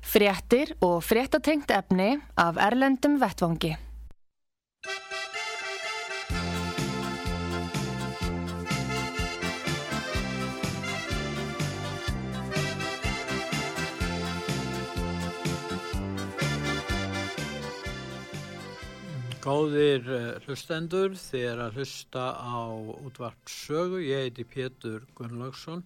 [0.00, 3.76] Fréttir og fréttatengt efni af Erlendum Vettvangi.
[19.40, 25.80] Góðir uh, hlustendur, er að hlusta á útvart sögu, ég heiti Pétur Gunnlaugsson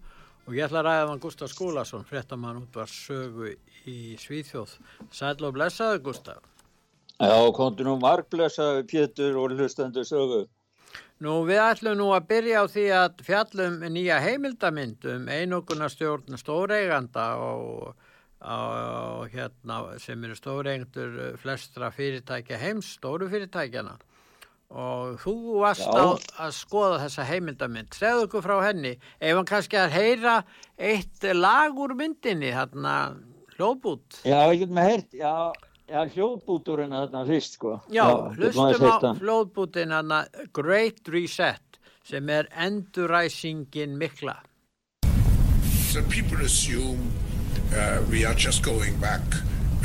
[0.44, 3.52] og ég ætla að ræða hann Gustaf Skúlason, fréttamann útvart sögu
[3.90, 4.76] í Svíþjóð.
[5.12, 6.42] Sæl og blessaðu Gustaf.
[7.20, 10.44] Já, kontur nú margblessaðu Pétur og hlustendur sögu.
[11.22, 17.28] Nú við ætlum nú að byrja á því að fjallum nýja heimildamind um einogunarstjórn stóreiganda
[17.38, 17.94] og
[18.42, 18.58] á,
[19.32, 23.94] hérna, sem eru stóreigtur eh, flestra fyrirtækja heims, stóru fyrirtækjana
[24.74, 29.78] og þú varst á að skoða þessa heimildamind segðu okkur frá henni ef hann kannski
[29.78, 30.34] að heyra
[30.74, 32.94] eitt lag úr myndinni þarna
[33.58, 35.34] hljóðbút Já, ég get með heyrt já,
[35.90, 38.06] já hljóðbúturinn þarna fyrst sko Já,
[38.38, 40.24] hlustum á hljóðbútin þarna
[40.56, 44.40] Great Reset sem er enduræsingin mikla
[45.92, 47.12] So people assume
[47.72, 49.22] uh, we are just going back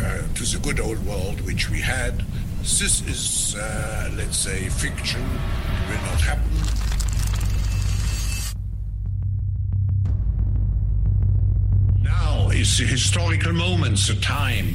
[0.01, 2.23] uh, to the good old world which we had.
[2.61, 5.21] This is, uh, let's say, fiction.
[5.21, 6.78] It will not happen.
[12.79, 14.73] The historical moment, the time,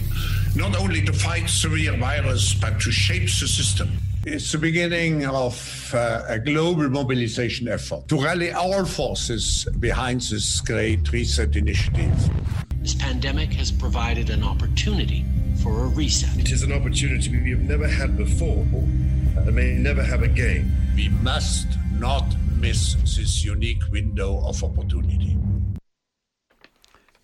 [0.54, 3.88] not only to fight severe virus, but to shape the system.
[4.26, 10.60] It's the beginning of uh, a global mobilization effort to rally all forces behind this
[10.60, 12.14] great reset initiative.
[12.82, 15.24] This pandemic has provided an opportunity
[15.62, 16.36] for a reset.
[16.38, 18.66] It is an opportunity we have never had before
[19.36, 20.70] and may never have again.
[20.94, 22.26] We must not
[22.58, 25.38] miss this unique window of opportunity.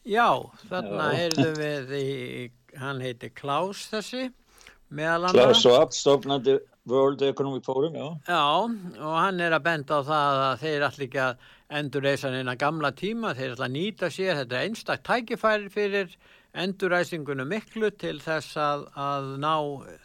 [0.08, 0.28] Já,
[0.70, 2.08] þarna heyrðum við í,
[2.80, 4.30] hann heiti Klaus þessi,
[4.88, 5.50] meðal annar.
[5.50, 6.56] Klaus Schwab, stofnandi
[6.88, 8.08] World Economic Forum, já.
[8.26, 8.44] Já,
[9.04, 11.48] og hann er að benda á það að þeir allir ekki að
[11.80, 16.16] endurreysa neina gamla tíma, þeir ætla að nýta sér, þetta er einstak tækifæri fyrir
[16.58, 19.54] endurreysingunum miklu til þess að, að ná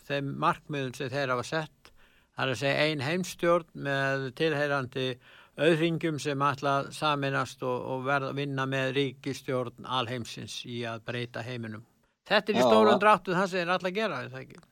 [0.06, 1.92] þeim markmiðum sem þeir hafa sett,
[2.36, 5.08] það er að segja ein heimstjórn með tilheyrandi
[5.56, 11.44] auðringum sem ætla saminast og, og verða að vinna með ríkistjórn alheimsins í að breyta
[11.46, 11.86] heiminum.
[12.26, 14.64] Þetta er í stórum dráttu það sem þeir ætla að gera, er það ekki?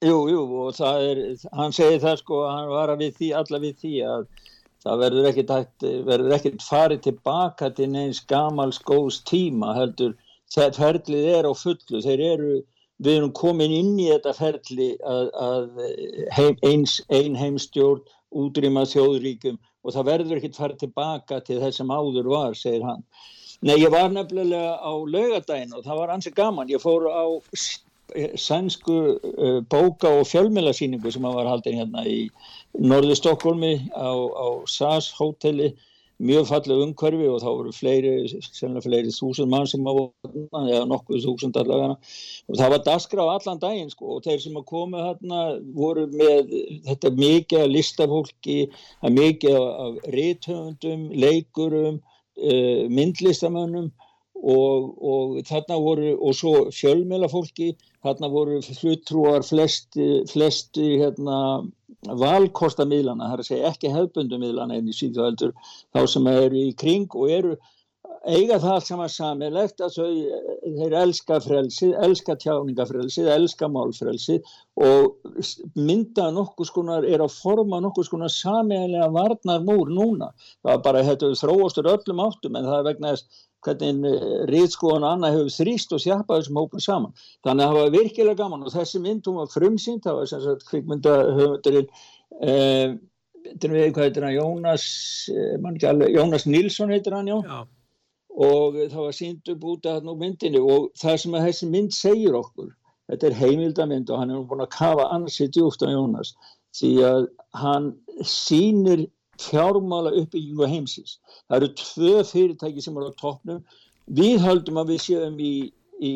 [0.00, 1.18] Jú, jú, og það er,
[1.58, 4.26] hann segir það sko, hann var að við því, alla við því að
[4.80, 10.14] það verður ekkert, verður ekkert farið tilbaka til neins gamals góðs tíma heldur
[10.54, 12.54] það ferlið er á fullu þeir eru,
[13.00, 15.82] við erum komin inn í þetta ferli að, að
[16.36, 21.92] heim, eins, ein heimstjórn útrýma þjóðríkum og það verður ekkert farið tilbaka til þess sem
[21.92, 23.04] áður var, segir hann.
[23.60, 27.24] Nei, ég var nefnilega á laugadaginn og það var ansið gaman, ég fór á
[28.40, 32.24] sænsku uh, bóka og fjölmjölasýningu sem var haldin hérna í
[32.78, 35.74] norðu Stokkólmi á, á SAS hóteli
[36.20, 40.10] mjög fallið umhverfi og þá voru fleiri, sennilega fleiri þúsund mann sem var
[40.60, 41.96] eða nokkuð þúsund allavega.
[42.50, 45.40] Og það var daskra á allan daginn sko og þeir sem að koma hérna
[45.76, 46.52] voru með
[46.88, 48.58] þetta mikið að listafólki,
[49.00, 53.90] að mikið af rithöfundum, leikurum, uh, myndlistamönnum
[54.40, 61.40] og, og þarna voru, og svo fjölmjöla fólki, þarna voru fluttrúar flesti, flesti hérna
[62.08, 67.12] valkostamílana, það er að segja ekki hefbundumílana en í síðan þá sem eru í kring
[67.12, 67.58] og eru
[68.28, 70.08] eiga það allt saman samilegt að þau,
[70.76, 74.50] þeir elska frelsið, elska tjáningafrelsið, elska málfrelsið
[74.84, 75.30] og
[75.76, 80.32] mynda nokkuð skonar, er að forma nokkuð skonar samiðilega varnar múr núna.
[80.66, 84.14] Það bara, þetta þróastur öllum áttum en það er vegna þess hvernig
[84.50, 87.16] rýtskóðan og annað hefur þrýst og sjapað þessum hópum saman.
[87.46, 90.68] Þannig að það var virkilega gaman og þessi myndum var frumsýnt, það var sem sagt
[90.70, 91.90] kvikmyndahöfundurinn
[92.40, 92.96] eh,
[93.50, 94.86] þetta er við, hvað heitir hann, Jónas,
[95.34, 97.38] eh, Jónas Nilsson heitir hann, já.
[97.44, 97.60] já
[98.30, 101.70] og það var sínd upp út af þarna úr myndinu og það sem að þessi
[101.70, 102.70] mynd segir okkur
[103.10, 106.34] þetta er heimildamind og hann er búin að kafa ansið djúft á Jónas
[106.78, 107.26] því að
[107.58, 107.88] hann
[108.22, 109.08] sínir
[109.40, 113.60] fjármála uppbyggingu heimsins það eru tvö fyrirtæki sem eru á toppnum
[114.20, 115.54] við höldum að við séum í
[116.00, 116.12] í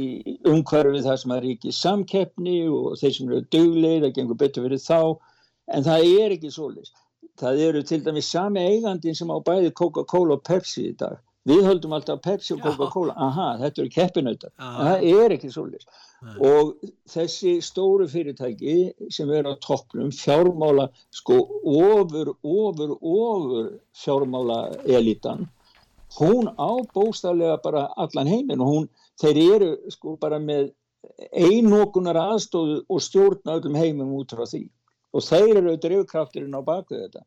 [0.48, 4.80] umhverfið það sem er ekki samkeppni og þeir sem eru döglegir, það gengur betur fyrir
[4.80, 5.00] þá,
[5.76, 7.02] en það er ekki svolítið.
[7.40, 11.18] Það eru til dæmis sami eigandin sem á bæði Coca-Cola og Pepsi í dag.
[11.44, 15.98] Við höldum alltaf Pepsi og Coca-Cola, aha, þetta eru keppinautar, það er ekki svolítið.
[16.48, 16.70] Og
[17.12, 18.76] þessi stóru fyrirtæki
[19.12, 21.36] sem er á toppnum, fjármála, sko,
[21.68, 23.68] ofur, ofur, ofur
[24.00, 25.44] fjármála elitan,
[26.16, 28.88] hún á bóstaflega bara allan heiminn og hún,
[29.20, 30.72] þeir eru sko bara með
[31.36, 34.64] einokunar aðstóðu og stjórna öllum heimum út frá því.
[35.14, 37.26] Og þeir eru drivkrafturinn á baku þetta.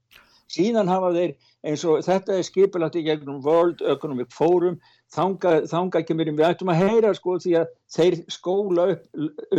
[0.51, 1.33] Síðan hafa þeir
[1.67, 4.77] eins og þetta er skipilagt í gegnum World Economic Forum,
[5.13, 9.09] þanga, þanga ekki mér, við ættum að heyra sko því að þeir skóla upp,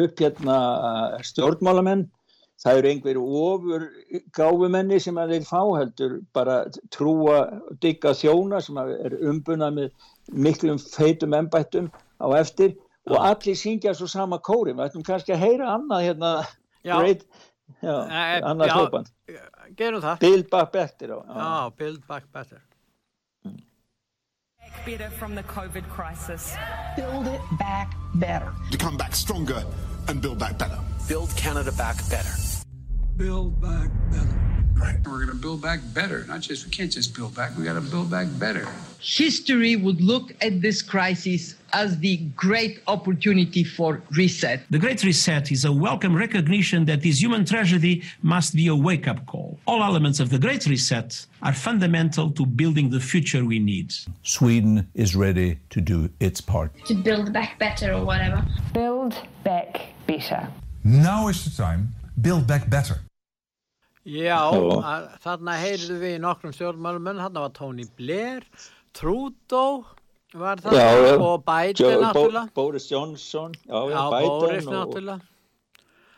[0.04, 0.56] upp hérna
[1.28, 2.06] stjórnmálamenn.
[2.58, 3.82] Það eru einhverju ofur
[4.34, 6.56] gáfumenni sem að þeir fá heldur bara
[6.90, 7.36] trúa
[7.84, 12.74] digga þjóna sem er umbunað með miklum feitum ennbættum á eftir.
[13.08, 16.32] Og allir syngja svo sama kóri við ætlum kannski að heyra annað hérna
[16.82, 17.22] great
[17.82, 19.10] eh, annað hljópan
[19.76, 22.62] gerum það Build Back Better já, Build Back Better
[24.84, 26.56] better from the COVID crisis.
[26.96, 28.52] Build it back better.
[28.70, 29.62] To come back stronger
[30.08, 30.78] and build back better.
[31.08, 32.34] Build Canada back better.
[33.16, 34.67] Build back better.
[34.78, 34.96] Right.
[35.04, 36.24] We're going to build back better.
[36.26, 38.66] Not just, we can't just build back, we got to build back better.
[39.00, 44.62] History would look at this crisis as the great opportunity for reset.
[44.70, 49.06] The Great Reset is a welcome recognition that this human tragedy must be a wake
[49.06, 49.58] up call.
[49.66, 53.92] All elements of the Great Reset are fundamental to building the future we need.
[54.22, 56.72] Sweden is ready to do its part.
[56.86, 58.44] To build back better or whatever.
[58.72, 59.14] Build
[59.44, 60.48] back better.
[60.84, 61.94] Now is the time.
[62.20, 63.00] Build back better.
[64.08, 64.40] Já,
[65.20, 68.44] þarna heyrðu við í nokkrum stjórnmálum, þarna var Tony Blair,
[68.96, 69.82] Trudeau
[70.36, 72.46] var það já, og Biden náttúrulega.
[72.56, 75.26] Boris Johnson, já, já Biden Boris og.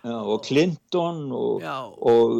[0.00, 1.64] Já, og Clinton og,
[2.00, 2.36] og,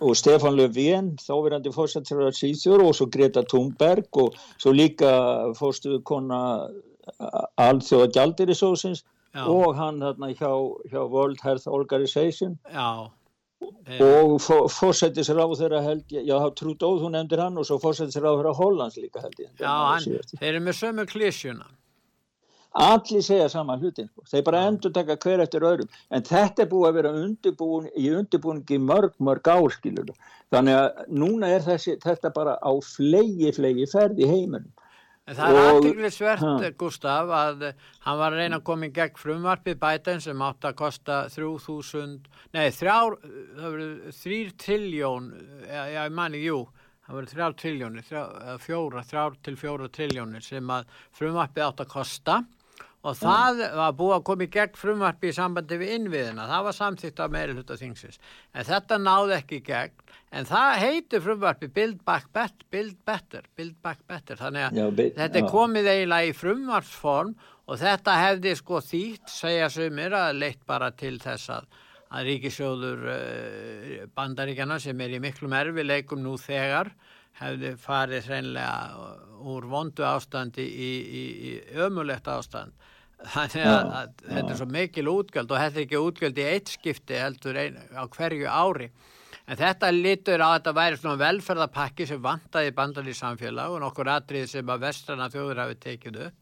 [0.00, 5.10] og Stefan Löfven, þáverandi fórsættur af Sýþjór og svo Greta Thunberg og svo líka
[5.58, 6.38] fórstuðu kona
[7.60, 9.04] alþjóða gjaldirisósins
[9.42, 10.48] og hann þarna hjá,
[10.88, 12.56] hjá World Health Organization.
[12.72, 13.10] Já.
[14.04, 14.34] Og
[14.72, 19.24] fórsættisráð þeirra held ég, já Trúdóð hún nefndir hann og svo fórsættisráð þeirra Hollands líka
[19.24, 19.50] held ég.
[19.60, 21.70] Já, hann, þeir eru með sömu klísjuna
[22.74, 24.24] Allir segja saman hlutin sko.
[24.26, 25.90] þeir bara endur taka hver eftir öðrum.
[26.10, 30.10] En þetta er búið að vera undirbúin í undirbúningi mörg mörg áskilur
[30.50, 34.72] þannig að núna er þessi, þetta bara á flegi flegi ferð í heiminum
[35.24, 37.62] En það er aðtiklisvert, Gustaf, að
[38.04, 42.18] hann var að reyna að koma í gegn frumvarpið bæten sem átt að kosta 3000,
[42.52, 43.16] nei, þrjár,
[43.56, 45.30] það verið þrýr trilljón,
[45.64, 46.58] já, ég mani, jú,
[47.06, 48.10] það verið þrjár triljónir,
[48.66, 52.36] fjóra, þrjár til fjóra triljónir sem að frumvarpið átt að kosta.
[52.42, 52.63] og
[53.12, 57.20] það var búið að koma í gegn frumvarpið í sambandi við innviðina, það var samþýtt
[57.20, 58.20] af meiri hluta þingsins,
[58.54, 59.98] en þetta náði ekki í gegn.
[60.34, 64.38] En það heitir frumvarfi Build Back Better, Build Better, Build Back Better.
[64.40, 64.86] Þannig að já,
[65.20, 67.34] þetta er komið eiginlega í frumvarsform
[67.68, 71.68] og þetta hefði sko þýtt, segja sumir, að leitt bara til þess að,
[72.16, 76.90] að ríkisjóður uh, bandaríkjana sem er í miklum erfileikum nú þegar
[77.38, 79.14] hefði farið hreinlega
[79.54, 81.54] úr vondu ástandi í, í, í
[81.84, 82.74] ömulegt ástand.
[83.22, 86.46] Þannig að, að já, þetta er svo mikil útgjöld og þetta er ekki útgjöld í
[86.50, 88.90] eitt skipti heldur ein, á hverju ári.
[89.44, 94.08] En þetta litur á að þetta væri svona velferðarpakki sem vantaði bandalíð samfélag og nokkur
[94.14, 96.38] atrið sem að vestrana þjóður hafi tekið upp.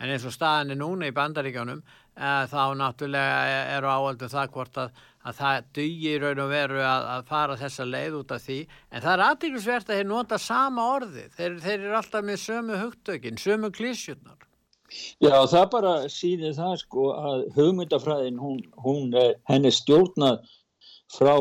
[0.00, 4.80] En eins og staðan er núna í bandaríkjónum eh, þá náttúrulega eru áaldu það hvort
[4.80, 8.58] að, að það dugir raun og veru að, að fara þessa leið út af því.
[8.90, 11.28] En það er aðtíkusvert að þeir nota sama orði.
[11.36, 14.45] Þeir, þeir eru alltaf með sömu hugtökin, sömu klísjurnar.
[15.22, 19.16] Já, það bara sýnir það sko að hugmyndafræðin hún, hún
[19.50, 20.44] henni stjórnað
[21.12, 21.34] frá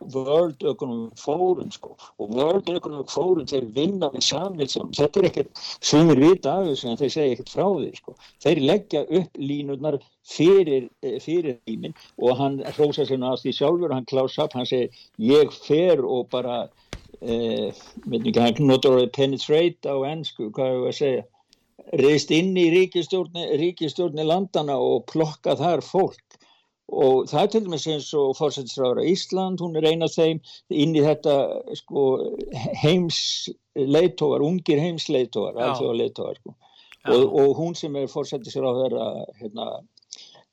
[0.00, 1.96] World Economic Forum sko.
[2.18, 6.90] Og World Economic Forum þeir vinna við samvilsam, þetta er ekkert svimir vita af þessu
[6.90, 8.14] en þeir segja ekkert frá því sko,
[8.44, 9.98] þeir leggja upp línurnar
[10.30, 10.88] fyrir,
[11.24, 15.52] fyrir límin og hann hrósa sér náttúrulega því sjálfur, hann klása upp, hann segir ég
[15.66, 16.62] fer og bara
[17.20, 17.68] eh,
[18.06, 21.28] veit ekki, hann notur að penetrate á ennsku, hvað er það að segja
[21.98, 26.22] reist inn í ríkistjórni ríkistjórni landana og plokka þar fólk.
[26.90, 30.40] Og það er til dæmis eins og fórsættisráður á Ísland, hún er eina þeim
[30.74, 31.36] inn í þetta
[31.78, 32.06] sko,
[32.82, 36.56] heimsleitóar, ungir heimsleitóar, alþjóða leitóar sko.
[37.06, 38.98] og, og hún sem er fórsættisráður
[39.38, 39.70] hérna,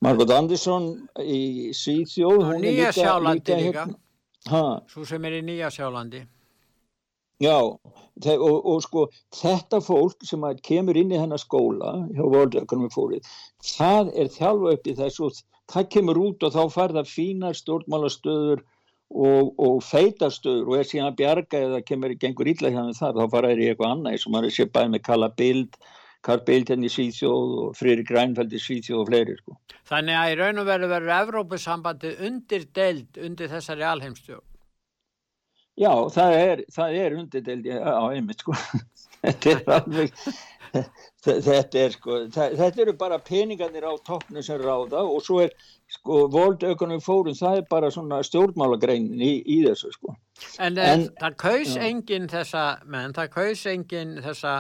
[0.06, 6.22] Margot Andersson í Svíþjóð hún er líka, líka hérna, svo sem er í Nýja Sjálandi
[7.44, 9.04] Já, og, og sko
[9.38, 12.58] þetta fólk sem kemur inn í hennar skóla hjá World
[12.96, 13.28] Fórið,
[13.62, 15.38] það er þjálfa upp í þess og
[15.70, 18.64] það kemur út og þá farða fínar stjórnmálastöður
[19.14, 23.22] og, og feitastöður og er síðan að bjarga eða kemur í gengur illa hérna þar,
[23.22, 25.80] þá fara þér í eitthvað annað sem maður sé bæði með kalla bild
[26.26, 29.54] Karl Bild henni hérna í Svíþjóð og Frýri Grænfeld í Svíþjóð og fleiri sko.
[29.88, 34.57] Þannig að í raun og veru verður Evrópusambandi undir deild undir þessari alheimstjórn
[35.78, 38.56] Já, það er, það er undirdeldi á einmitt sko.
[39.24, 40.22] þetta er alveg,
[41.24, 45.54] þetta er sko, þetta eru bara peningarnir á toppnu sem ráða og svo er
[45.94, 46.26] sko
[46.68, 50.18] Economic Forum, það er bara svona stjórnmálagreinin í, í þessu sko.
[50.60, 51.86] En, en það kaus ja.
[51.88, 54.60] enginn þessa, menn, það kaus enginn þessa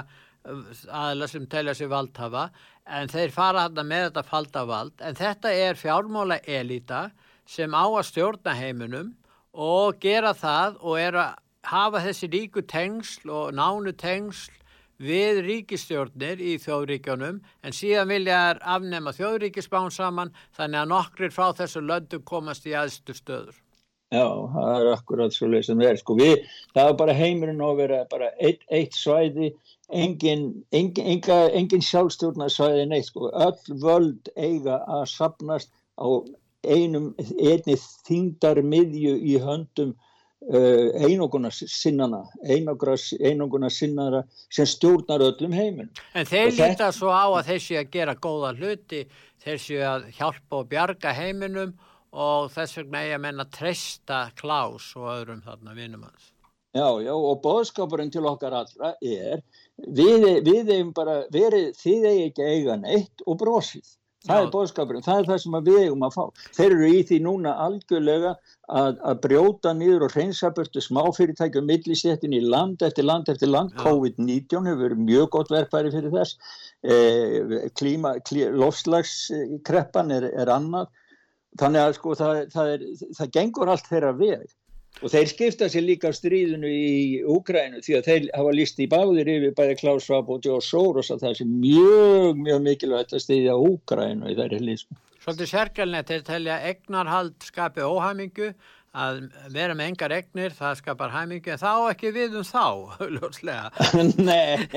[0.93, 2.47] aðla sem telja sér valdhafa
[2.87, 7.07] en þeir fara hann með þetta falda vald en þetta er fjármála elita
[7.47, 9.15] sem á að stjórna heiminum
[9.57, 11.35] og gera það og er að
[11.67, 14.53] hafa þessi ríku tengsl og nánu tengsl
[15.01, 21.51] við ríkistjórnir í þjóðríkjónum en síðan vilja þær afnema þjóðríkisbán saman þannig að nokkrir frá
[21.57, 23.57] þessu löndu komast í aðstu stöður.
[24.07, 24.23] Já,
[24.53, 25.97] það er akkurat svo leið sem það er.
[25.99, 29.51] Sko við, það er bara heimurinn að vera bara eitt, eitt svæði,
[29.91, 33.09] engin, engin, engin sjálfstjórnarsvæði neitt.
[33.09, 33.27] Sko.
[33.35, 36.07] Öll völd eiga að sapnast á
[36.65, 44.23] einum, einni þingdar miðju í höndum uh, einoguna sinnana, einoguna sinnara
[44.53, 45.91] sem stjórnar öllum heiminn.
[46.13, 46.93] En þeir líta þetta...
[46.95, 49.03] svo á að þeir séu að gera góða hluti,
[49.43, 51.75] þeir séu að hjálpa og bjarga heiminum
[52.17, 56.33] og þess vegna ég að menna treysta klás og öðrum þarna vinum hans.
[56.75, 59.41] Já, já, og boðskapurinn til okkar allra er,
[59.81, 63.87] við, við eigum bara verið, þið eigi ekki eiga neitt og brosið.
[64.27, 66.23] Það er bóðskapurinn, það er það sem við eigum að fá.
[66.57, 68.33] Þeir eru í því núna algjörlega
[68.67, 73.75] að, að brjóta niður og reynsa börtu smáfyrirtækjum millistéttin í land eftir land eftir land.
[73.79, 76.53] COVID-19 hefur verið mjög gott verkfæri fyrir þess.
[76.83, 80.91] Eh, klíma, klí, lofslagskreppan er, er annað.
[81.57, 84.47] Þannig að sko það, það, er, það gengur allt þeirra veg.
[84.97, 89.29] Og þeir skipta sér líka stríðinu í Úgrænu því að þeir hafa líst í báðir
[89.29, 93.59] yfir bæði Klaus Schwab og Joe Soros að það sé mjög, mjög mikilvægt að stýðja
[93.61, 94.97] Úgrænu í þeirri lísmu.
[95.21, 98.53] Svolítið sérkjálnett er að telja egnarhald skapi óhamingu
[98.95, 99.17] að
[99.53, 102.63] vera með engar egnir, það skapar hæmingu en þá ekki við um þá
[104.29, 104.67] Nei.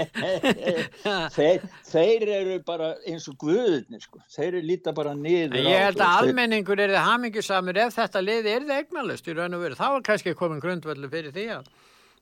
[1.36, 4.20] Þeir, þeir eru bara eins og guðunir sko.
[4.30, 8.24] þeir eru líta bara niður en Ég held að almenningur er það hæmingusamur ef þetta
[8.24, 9.78] liði er það egnalust í raun og veru.
[9.78, 11.70] Þá er kannski komin grundvöldu fyrir því að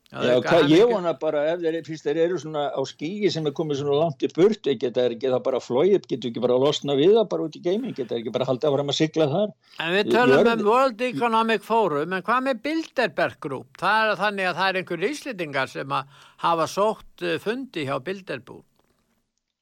[0.08, 3.52] Já, hvað, ég vona bara ef þeir, fyrst, þeir eru svona á skígi sem er
[3.52, 6.64] komið svona langt í burt geta þeir ekki það bara flóið, getur ekki bara að
[6.64, 9.52] losna við það bara út í geiming, geta ekki bara að fara að sigla þar.
[9.84, 13.68] En við tölum um World Economic Forum, en hvað með Bilderberg Group?
[13.84, 17.96] Það er þannig að það er einhver íslitingar sem að hafa sótt eh, fundi hjá
[18.08, 18.64] Bilderberg.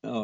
[0.07, 0.23] Já.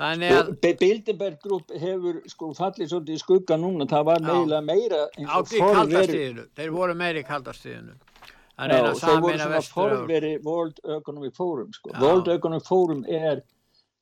[0.00, 0.54] Þannig að...
[0.80, 5.08] Bilderberg Group hefur sko fallið svolítið í skugga núna, það var meira meira...
[5.28, 8.00] Á því kaldastíðinu, þeir voru meira í kaldastíðinu.
[8.60, 11.94] Já, þeir voru svona forveri World Economic Forum sko.
[12.00, 13.40] World Economic Forum er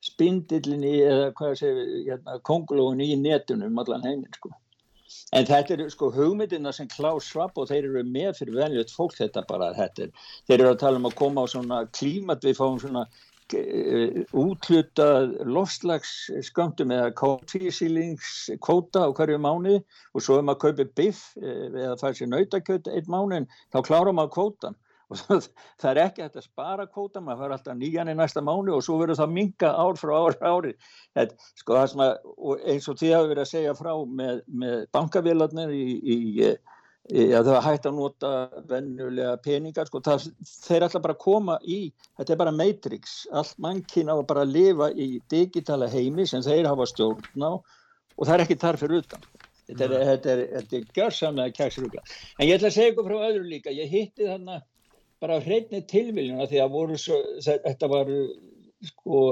[0.04, 4.50] spindillinni eða hvað ég segi hérna, kongulóin í netunum um allan heiminn sko.
[5.32, 9.16] en þetta er sko hugmyndina sem Klaus Schwab og þeir eru með fyrir venjulegt fólk
[9.16, 10.12] þetta bara þetta er,
[10.48, 13.06] þeir eru að tala um að koma á svona klímat við fáum svona
[13.49, 19.78] Eh, útluta lofslagssköntum eða kótvísýlingskóta á hverju mánu
[20.12, 23.40] og svo ef maður kaupir biff eh, eða fær sér nautakjöt einn mánu
[23.73, 24.76] þá klára maður kótan
[25.09, 25.17] og
[25.81, 28.99] það er ekki að spara kóta maður fær alltaf nýjan í næsta mánu og svo
[29.00, 30.75] verður það minga ár frá ár ári.
[31.17, 31.97] Þetta, sko, að,
[32.69, 36.19] eins og því að við verðum að segja frá með, með bankavélarnir í, í
[37.08, 38.30] Já, það var hægt að nota
[38.68, 40.26] vennulega peningar, sko, það,
[40.66, 41.78] þeir ætla bara að koma í,
[42.18, 46.68] þetta er bara matrix, allt mannkinn á að bara lifa í digitala heimi sem þeir
[46.68, 49.24] hafa stjórn á og það er ekki þar fyrir utan.
[49.68, 52.02] Þetta er, þetta er, þetta er gjörsamlega kæksrugla.
[52.36, 54.58] En ég ætla að segja ykkur frá öðru líka, ég hitti þarna
[55.22, 58.12] bara hreitni tilviljuna því að voru svo, þetta var
[58.84, 59.22] sko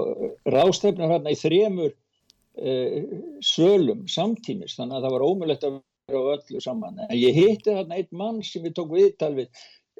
[0.49, 3.05] rástefnar hérna í þremur eh,
[3.45, 5.79] sölum samtímis, þannig að það var ómulett að
[6.15, 7.01] og öllu saman.
[7.09, 9.49] En ég hitti þarna einn mann sem við tókum viðtal við,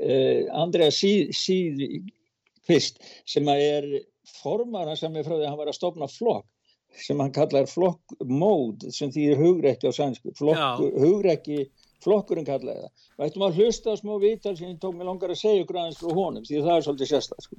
[0.07, 2.95] uh, Andrea Síðkvist,
[3.27, 6.47] sem er formara sem er frá því að hann var að stopna flokk,
[6.95, 11.59] sem hann kallar flokkmód, sem þýðir hugrekki á sannsku, hugrekki,
[12.07, 12.93] flokkurinn kallaði það.
[13.17, 15.99] Við ættum að hlusta á smá viðtal sem ég tók mig langar að segja aðeins
[16.05, 17.51] frá honum, því það er svolítið sérstaklega.
[17.51, 17.57] Sko.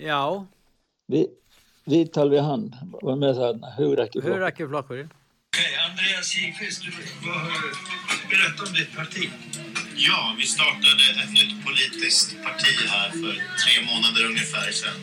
[0.00, 0.48] Já.
[1.12, 1.20] Vi,
[1.92, 2.66] viðtal við hann,
[3.04, 4.24] var með það hugrekki
[4.72, 5.12] flokkurinn.
[5.58, 6.34] Okej, Andreas
[6.84, 9.30] du får berätta om ditt parti.
[9.94, 13.34] Ja, vi startade ett nytt politiskt parti här för
[13.64, 15.00] tre månader ungefär sedan.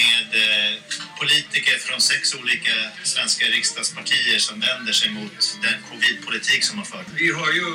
[0.00, 0.78] Med eh,
[1.18, 7.10] politiker från sex olika svenska riksdagspartier som vänder sig mot den covidpolitik som har förts.
[7.14, 7.66] Vi har ju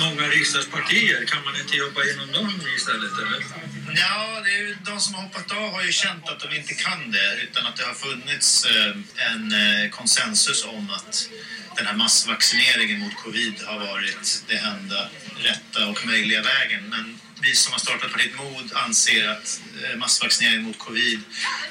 [0.00, 1.24] många riksdagspartier.
[1.24, 3.12] Kan man inte jobba inom dem istället?
[3.18, 3.71] Eller?
[3.94, 6.74] Ja, det är ju, de som har hoppat av har ju känt att de inte
[6.74, 8.96] kan det utan att det har funnits eh,
[9.32, 11.28] en eh, konsensus om att
[11.76, 16.88] den här massvaccineringen mot covid har varit det enda rätta och möjliga vägen.
[16.90, 21.20] Men vi som har startat partiet MOD anser att eh, massvaccinering mot covid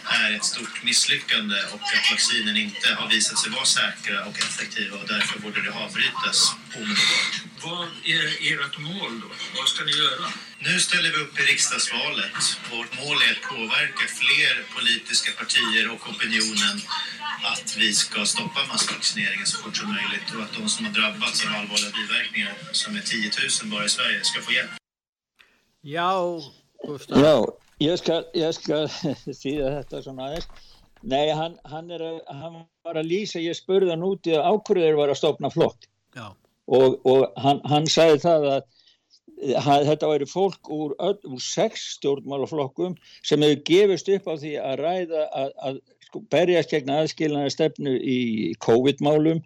[0.03, 4.97] är ett stort misslyckande och att vaccinen inte har visat sig vara säkra och effektiva
[4.97, 7.33] och därför borde det avbrytas omedelbart.
[7.63, 9.27] Vad är ert mål då?
[9.57, 10.31] Vad ska ni göra?
[10.59, 12.35] Nu ställer vi upp i riksdagsvalet.
[12.71, 16.81] Vårt mål är att påverka fler politiska partier och opinionen
[17.43, 21.45] att vi ska stoppa massvaccineringen så fort som möjligt och att de som har drabbats
[21.45, 24.80] av allvarliga biverkningar, som är 10 000 bara i Sverige, ska få hjälp.
[25.81, 26.09] Já,
[26.85, 27.17] Gustaf.
[27.17, 27.35] Já,
[27.81, 28.85] ég skal, ég skal
[29.41, 30.67] þýða þetta svona aðeins.
[31.01, 34.99] Nei, hann, hann, er, hann var að lýsa, ég spurði hann úti að ákvörðu þeir
[34.99, 36.27] var að stopna flokk Já.
[36.69, 38.67] og, og hann, hann sagði það að
[39.87, 42.93] þetta væri fólk úr, úr sex stjórnmálaflokkum
[43.25, 47.95] sem hefur gefist upp á því að ræða að, að sko, berjast gegn aðskilnaði stefnu
[47.97, 48.19] í
[48.61, 49.41] COVID-málum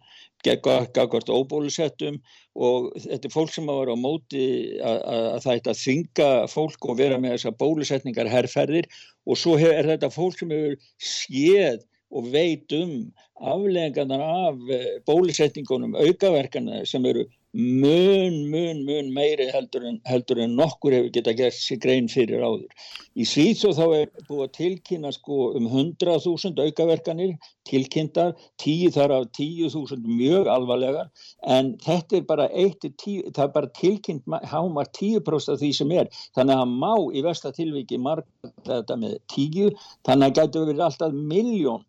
[0.46, 2.20] gagvart óbólusettum
[2.56, 4.46] og þetta er fólk sem að vera á móti
[4.80, 8.90] að, að, að það ætti að þvinga fólk og vera með þessar bólusetningar herrferðir
[9.26, 11.84] og svo hef, er þetta fólk sem hefur séð
[12.16, 12.94] og veit um
[13.36, 20.56] afleðingarnar af eh, bólusetningunum aukaverkana sem eru mun, mun, mun meiri heldur en, heldur en
[20.60, 22.68] nokkur hefur geta gert sér grein fyrir áður.
[23.16, 27.36] Í Svíþjóð þá er búið að tilkynna sko um 100.000 aukaverkanir
[27.70, 31.08] tilkynntar, 10 þar af 10.000 mjög alvarlegar
[31.48, 36.12] en þetta er bara, 1-10 það bara tilkynnt ma- hámark 10% af því sem er.
[36.36, 39.72] Þannig að hann má í versta tilviki marga þetta með 10,
[40.04, 41.86] þannig að gætu verið alltaf miljón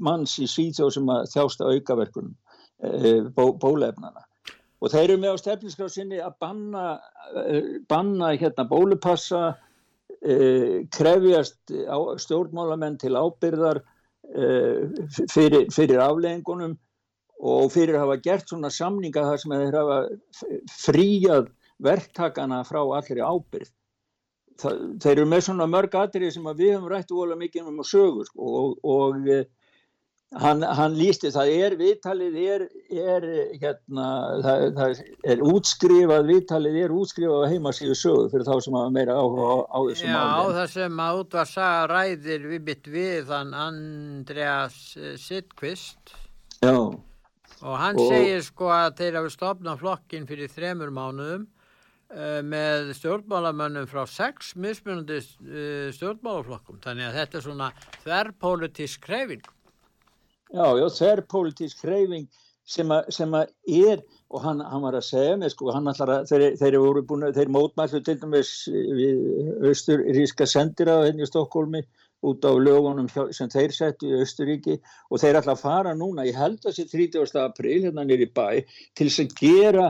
[0.00, 2.34] manns í Svíþjóð sem að þjásta aukaverkunum
[3.36, 4.24] bó, bólefnana.
[4.80, 6.84] Og þeir eru með á stefninskrá sinni að banna,
[7.36, 14.86] uh, banna hérna bólupassa, uh, krefjast á, stjórnmálamenn til ábyrðar uh,
[15.32, 16.78] fyrir, fyrir afleggingunum
[17.40, 20.00] og fyrir að hafa gert svona samninga þar sem þeir hafa
[20.82, 23.70] fríjað verktakana frá allri ábyrð.
[24.60, 27.88] Það, þeir eru með svona mörg atrið sem við höfum rætt ólega mikið um að
[27.88, 29.46] sögur sko, og, og eh,
[30.38, 32.62] hann, hann lísti það er viðtalið er,
[32.94, 33.24] er
[33.58, 34.06] hérna
[34.44, 35.00] það, það
[35.34, 39.56] er útskrifað viðtalið er útskrifað á heimasíðu sögur fyrir þá sem hafa meira áhuga á,
[39.74, 40.54] á þessu Já, máli.
[40.60, 46.14] það sem að út var saga ræðir við bytt við hann Andreas eh, Sittqvist
[46.62, 51.46] Já, og hann Og- segir sko að þeir hafi stopnað flokkin fyrir þremur mánuðum
[52.14, 56.78] uh, með stjórnmálamönnum frá sex mismunandi uh, stjórnmálaflokkum.
[56.84, 57.68] Þannig að þetta er svona
[58.04, 59.42] þverrpólitísk krefing
[60.54, 62.28] já, já, þverrpólitísk hreyfing
[62.70, 63.50] sem að, sem að
[63.90, 68.02] er og hann, hann var að segja mig sko, að, þeir, þeir búin þeir mótmæslu
[68.06, 71.82] til dæmis við austuríska sendira henni í Stokkólmi
[72.26, 74.76] út á lögunum sem þeir settu í Austuríki
[75.08, 77.40] og þeir ætla að fara núna, ég held að sé 30.
[77.40, 78.60] april hérna nýri bæ
[78.94, 79.86] til þess að gera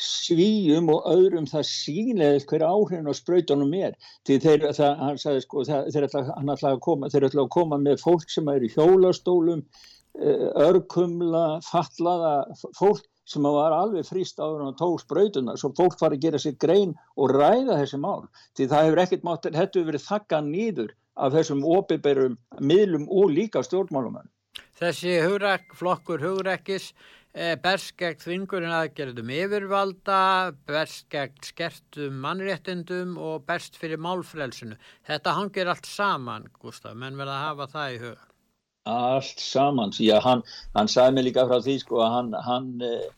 [0.00, 3.92] svíum og öðrum það sýnilegð hver áhrifin á sprautunum er
[4.26, 7.10] því þeir, það, hann sagði sko það, þeir ætla, að koma,
[7.52, 9.62] koma með fólk sem er í hjólastólum
[10.14, 12.34] örkumla, fallaða
[12.78, 16.58] fólk sem var alveg frýst áður og tók sprautuna svo fólk fari að gera sér
[16.60, 20.94] grein og ræða þessi mál því það hefur ekkert mátt, þetta hefur verið þakkað nýður
[21.14, 24.28] af þessum opiðberum miðlum og líka stjórnmálumenn
[24.74, 26.88] Þessi hugrekk, flokkur hugrekkis
[27.32, 30.18] eh, berst gegn þvingurinn aðgerðum yfirvalda,
[30.66, 34.78] berst gegn skertum mannréttindum og berst fyrir málfrelsinu.
[35.06, 38.33] Þetta hangir allt saman, Gustaf, menn verða að hafa það í huga.
[38.84, 39.92] Allt saman.
[39.98, 40.44] Já, hann,
[40.74, 43.08] hann sagði mig líka frá því sko að hann, hann, eh,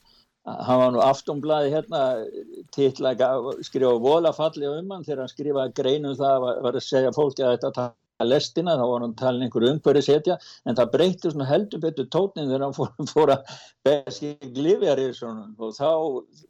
[0.46, 2.02] hann var nú aftonblaði hérna
[2.76, 3.14] titla,
[3.66, 5.06] skrifa vola falli um hann.
[5.06, 8.76] Þegar hann skrifaði grein um það var, var að segja fólki að þetta taka lestina,
[8.78, 12.64] þá var hann talin einhver umhverju setja en það breytti svona heldur betur tónin þegar
[12.64, 15.90] hann fór, fór að beða sig glifjar og þá,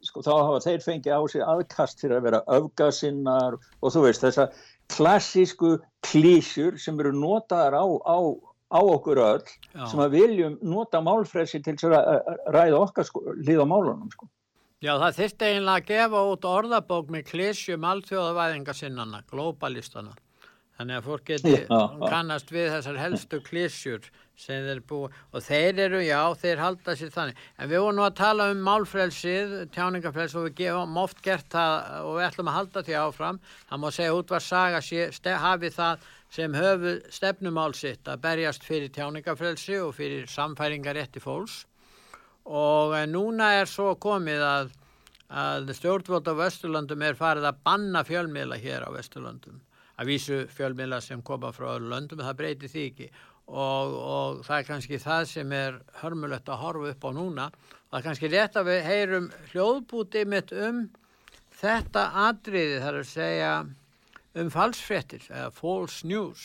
[0.07, 4.23] sko, þá hafa þeir fengið á sig aðkast fyrir að vera öfgasinnar og þú veist
[4.23, 4.47] þessa
[4.93, 5.75] klassísku
[6.07, 8.17] klísjur sem eru notaðar á, á
[8.67, 9.85] á okkur öll Já.
[9.87, 14.27] sem að viljum nota málfrelsi til þess að ræða okkar sko, líða málunum sko.
[14.83, 20.13] Já, það þyrfti eiginlega að gefa út orðabók með klísjum alþjóðavæðingasinnana, glóbalistana.
[20.77, 26.01] Þannig að fólk geti kannast við þessar helstu klísjur sem þeir búa og þeir eru,
[26.05, 27.39] já, þeir halda sér þannig.
[27.57, 32.03] En við vorum nú að tala um málfrelsið tjáningafrelsið og við gefum oft gert það
[32.03, 33.41] og við ætlum að halda því áfram.
[33.71, 34.83] Það má segja út var saga
[35.47, 41.63] hafi það sem höfu stefnumál sitt að berjast fyrir tjáningafrelsi og fyrir samfæringarétti fólks.
[42.45, 44.69] Og núna er svo komið að,
[45.33, 49.63] að stjórnvöld á Vesturlandum er farið að banna fjölmiðla hér á Vesturlandum
[49.97, 53.09] að vísu fjölmiðla sem koma frá löndum, það breyti því ekki.
[53.47, 57.49] Og, og það er kannski það sem er hörmulegt að horfa upp á núna.
[57.87, 60.81] Það er kannski rétt að við heyrum hljóðbútið mitt um
[61.57, 63.51] þetta atriði þar að segja
[64.37, 66.43] um falsfrettir eða false news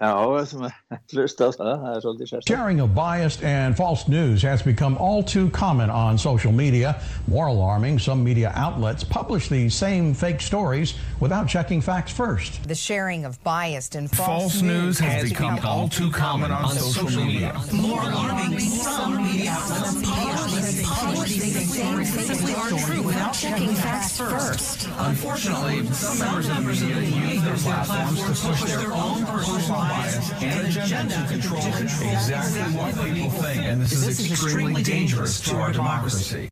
[2.48, 7.00] Sharing of biased and false news has become all too common on social media.
[7.28, 12.66] More alarming, some media outlets publish these same fake stories without checking facts first.
[12.66, 16.50] The sharing of biased and false, false news has, has become, become all too common
[16.50, 17.54] on, on social, social media.
[17.54, 17.80] media.
[17.80, 24.88] More alarming, some media outlets publish these same fake stories without checking facts first.
[24.98, 30.32] Unfortunately, some members of the media use their platforms to push their own personal bias
[30.42, 33.62] and agenda to control exactly what people think.
[33.62, 36.48] And this, this is extremely dangerous to our democracy.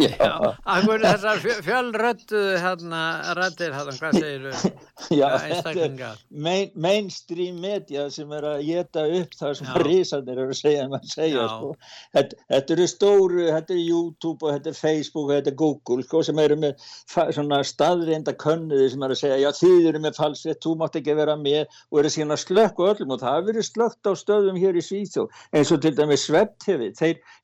[0.00, 3.00] Já, akkur þessar fjölröttu hérna,
[3.36, 4.70] rættir hérna, hvað segir þú?
[5.18, 10.54] Já, þetta er main, mainstream media sem er að geta upp það sem risanir eru
[10.54, 11.72] að segja, segja sko.
[12.16, 16.06] þetta, þetta eru stóru, þetta er YouTube og þetta er Facebook og þetta er Google
[16.06, 16.88] sko, sem eru með
[17.36, 21.18] svona staðreinda könnuði sem eru að segja, já þið eru með falsvett, þú mátt ekki
[21.20, 24.60] vera með og eru síðan að slökku öllum og það hefur verið slökt á stöðum
[24.62, 26.90] hér í Svíþjó eins og til dæmi Svept-TV,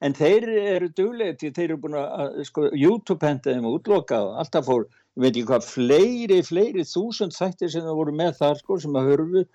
[0.02, 4.40] en þeir eru duglega því þeir eru búin að sko, YouTube hendaði með útloka og
[4.42, 8.60] alltaf fór, ég veit ekki hvað, fleiri, fleiri þúsund þættir sem það voru með þar
[8.62, 9.46] sko sem að hörfu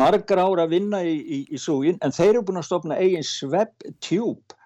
[0.00, 3.26] margar ára að vinna í, í, í súgin en þeir eru búin að stopna eigin
[3.28, 4.56] SwebTube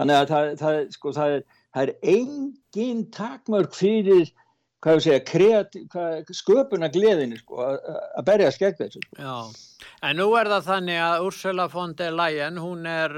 [0.00, 1.42] þannig að það, það, sko, það, er,
[1.82, 4.30] er engin takmörg fyrir
[4.82, 9.02] hvað ég segja, kreati, hvað, sköpuna gleðinni sko, að berja skegg þessu.
[9.14, 13.14] Já, en nú er það þannig að Ursula von der Leyen, hún er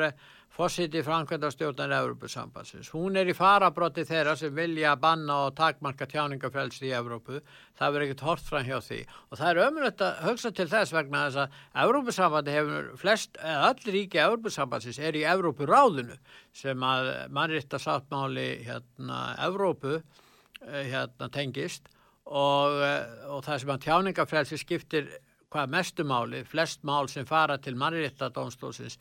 [0.54, 2.92] fósitt í framkvæmdastjórnar Európusambansins.
[2.94, 7.40] Hún er í farabrotti þeirra sem vilja banna og takmarka tjáningafrelsi í Európu.
[7.74, 9.00] Það verður ekkert hort fram hjá því.
[9.30, 13.96] Og það er ömulegt að hugsa til þess vegna þess að Európusambandi hefur flest, öll
[13.96, 16.20] ríki Európusambansins er í Európuráðinu
[16.54, 21.90] sem að mannritta sáttmáli hérna Európu eh, hérna tengist
[22.30, 25.10] og, eh, og það sem að tjáningafrelsi skiptir
[25.54, 28.96] hvað mestumáli, flest mál sem fara til mannritta dómstólsins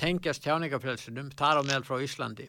[0.00, 2.48] tengjast tjáningafrelsunum, þar á meðal frá Íslandi.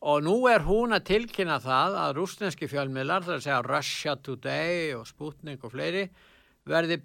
[0.00, 4.14] Og nú er hún að tilkynna það að rúsneski fjölmiðlar, það er að segja Russia
[4.16, 6.06] Today og Sputnik og fleiri,
[6.70, 7.00] verði,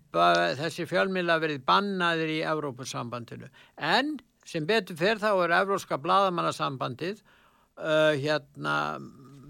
[0.62, 3.52] þessi fjölmiðlar verði bannaðir í Evrópussambandinu.
[3.76, 4.16] En
[4.48, 8.76] sem betur fyrir þá er Evróska bladamannasambandið uh, hérna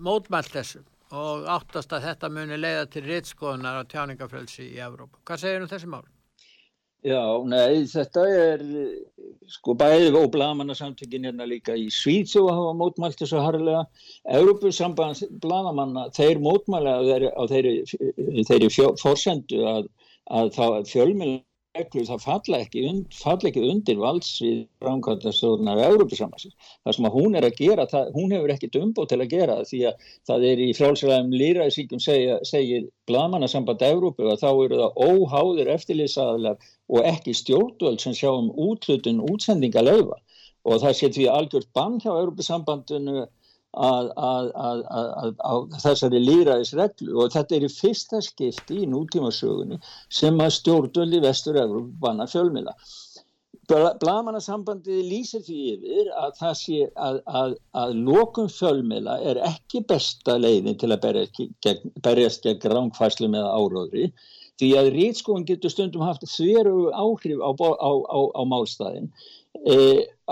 [0.02, 0.84] mótmælt þessu
[1.16, 5.22] og áttast að þetta muni leiða til rittskoðunar á tjáningafrelsi í Evrópu.
[5.28, 6.04] Hvað segir um þessi mál?
[7.06, 8.62] Já, nei, þetta er
[9.54, 13.84] sko bæðið og blagamannarsamtökin hérna líka í Svíðsjó hafa mótmælt þessu harlega.
[14.40, 16.96] Európusambands blagamanna, þeir mótmæla
[17.30, 17.76] á þeirri,
[18.50, 19.92] þeirri fórsendu að,
[20.34, 21.44] að fjölmjöla
[21.76, 26.56] það falla ekki, und, falla ekki undir valdsvið framkvæmdastofnar Európusambansins.
[26.84, 29.58] Það sem að hún er að gera, það, hún hefur ekkit umbót til að gera
[29.68, 35.72] því að það er í frálsræðum líraðsíkum segir blamanasamband Európu að þá eru það óháður
[35.76, 40.22] eftirlýsaðlar og ekki stjórnvöld sem sjá um útlutun útsendingalauða
[40.66, 43.28] og það sé því algjört bann hjá Európusambandinu
[43.76, 50.40] Að, að, að, að þessari líraðisreglu og þetta er í fyrsta skipti í nútímasögunni sem
[50.40, 51.60] að stjórnvöldi vestur
[52.00, 52.72] banna fjölmila.
[53.68, 60.92] Blamanasambandið lýsir því yfir að það sé að lokum fjölmila er ekki besta leiðin til
[60.94, 64.10] að berjast gegn, berjast gegn ránkvæslu með áróðri
[64.62, 69.10] því að rýtskóin getur stundum haft þveru áhrif á, á, á, á málstæðin
[69.66, 69.78] e,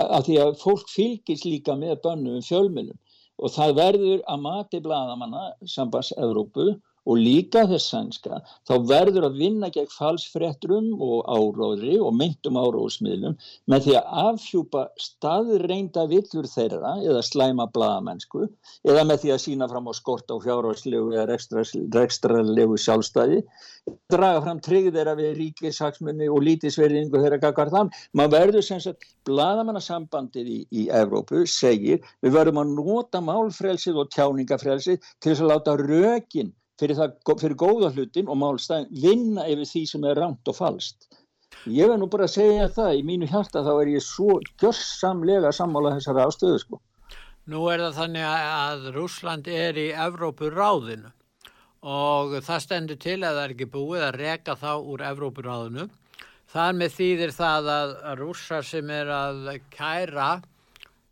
[0.00, 2.96] að því að fólk fylgis líka með bönnum fjölmilum
[3.42, 5.44] og það verður að mati bladamanna
[5.74, 6.68] sambands Evrópu
[7.04, 13.36] og líka þess sænska, þá verður að vinna gegn falsfrettrum og áróðri og myndum áróðsmiðlum
[13.70, 18.46] með því að afhjúpa staðreinda villur þeirra eða slæma bladamennsku
[18.88, 21.38] eða með því að sína fram á skort á fjárhagslegu eða
[21.98, 23.42] rekstralegu sjálfstæði,
[24.12, 27.92] draga fram trygg þeirra við ríkisaksmunni og lítisverðingu þeirra gaggar þann.
[28.16, 34.12] Man verður sem sagt, bladamannasambandið í, í Evrópu segir við verðum að nota málfrelsið og
[34.16, 39.84] tjáningafrelsið til að láta rökin fyrir, það, fyrir góða hlutin og málstæðin vinna yfir því
[39.90, 41.08] sem er rangt og falskt.
[41.70, 45.52] Ég verð nú bara að segja það, í mínu hjarta þá er ég svo gjörsamlega
[45.54, 46.80] sammála þessara ástöðu sko.
[47.50, 51.12] Nú er það þannig að Rúsland er í Evrópuráðinu
[51.84, 55.86] og það stendur til að það er ekki búið að reka þá úr Evrópuráðinu.
[56.54, 60.30] Það með þýðir það að rússar sem er að kæra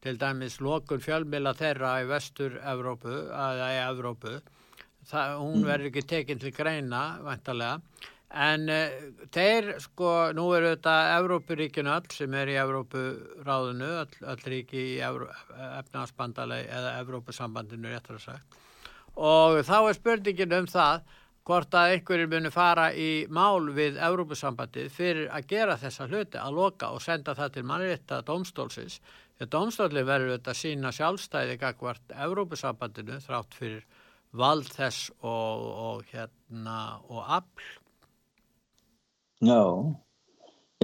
[0.02, 4.34] til dæmis lokun fjölmila þeirra í vestur Evrópu, að í Evrópu,
[5.10, 7.80] það, hún verður ekki tekinn til greina, vantarlega,
[8.42, 8.98] en uh,
[9.34, 15.00] þeir, sko, nú eru þetta Evrópuríkinu öll sem er í Evrópuráðinu, öll, öll ríki í
[15.04, 15.30] Evró,
[15.82, 18.62] efnaðsbandalegi eða Evrópusambandinu, réttar að sagt,
[19.12, 21.02] og þá er spurningin um það
[21.42, 26.58] hvort að einhverjir muni fara í mál við Európusambandið fyrir að gera þessa hluti, að
[26.58, 29.00] loka og senda það til mannrétta domstólsins.
[29.38, 33.82] Þegar domstóli verður þetta sína sjálfstæði gagvart Európusambandinu þrátt fyrir
[34.32, 37.68] vald þess og, og hérna og afl.
[39.42, 39.64] Já,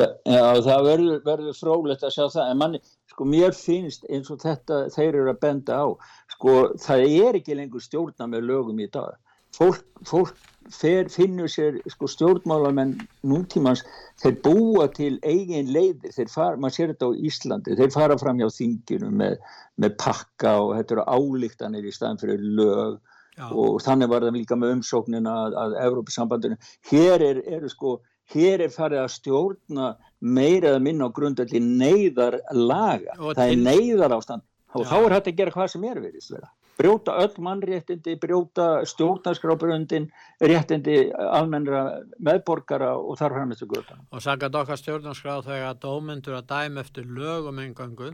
[0.00, 2.82] já, já það verður, verður frólægt að sjá það, en manni,
[3.12, 5.86] sko mér finnst eins og þetta þeir eru að benda á,
[6.34, 9.16] sko það er ekki lengur stjórna með lögum í dag.
[9.56, 10.34] Fólk, fólk
[10.74, 13.80] fer, finnur sér sko, stjórnmálamenn nútímans
[14.20, 18.42] þeir búa til eigin leiði þeir fara, maður sér þetta á Íslandi þeir fara fram
[18.42, 19.38] hjá þinginu með,
[19.80, 22.98] með pakka og þetta eru álíktanir í staðan fyrir lög
[23.38, 23.48] Já.
[23.54, 26.56] og þannig var það líka með umsóknina að, að Evrópusambandinu
[26.90, 27.98] hér er, er sko
[28.34, 34.16] hér er farið að stjórna meira eða minna á grundalli neyðar laga, það er neyðar
[34.18, 34.90] ástand og Já.
[34.90, 40.08] þá er hægt að gera hvað sem er veriðst vera brjóta öll mannréttindi, brjóta stjórnarskrábröndin,
[40.40, 41.82] réttindi almennra
[42.22, 44.04] meðborgara og þar fram eftir götan.
[44.14, 48.12] Og sagði okkar stjórnarskrá þegar dómyndur að dæma eftir lögum engangu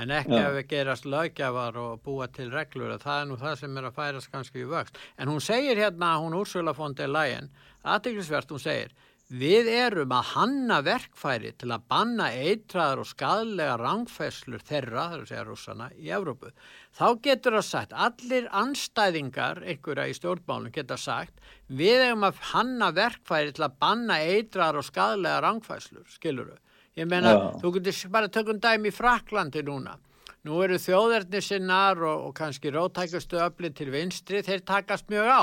[0.00, 0.48] en ekki ja.
[0.48, 3.88] að við gerast lögjafar og búa til reglur og það er nú það sem er
[3.88, 4.98] að færast kannski í vöxt.
[5.18, 7.50] En hún segir hérna, hún Úrsula von der Leyen,
[7.84, 8.94] aðteglisvert hún segir
[9.30, 15.44] Við erum að hanna verkfæri til að banna eitraðar og skadlega rangfæslur þeirra, þar segja
[15.46, 16.50] rússana, í Evrópu.
[16.98, 21.38] Þá getur það sagt, allir anstæðingar, einhverja í stjórnmálum geta sagt,
[21.68, 26.58] við erum að hanna verkfæri til að banna eitraðar og skadlega rangfæslur, skiluru.
[26.98, 27.48] Ég meina, ja.
[27.62, 29.94] þú getur bara tökum dæmi í Fraklandi núna.
[30.42, 35.42] Nú eru þjóðarni sinnar og, og kannski rótækustu öflið til vinstri, þeir takast mjög á.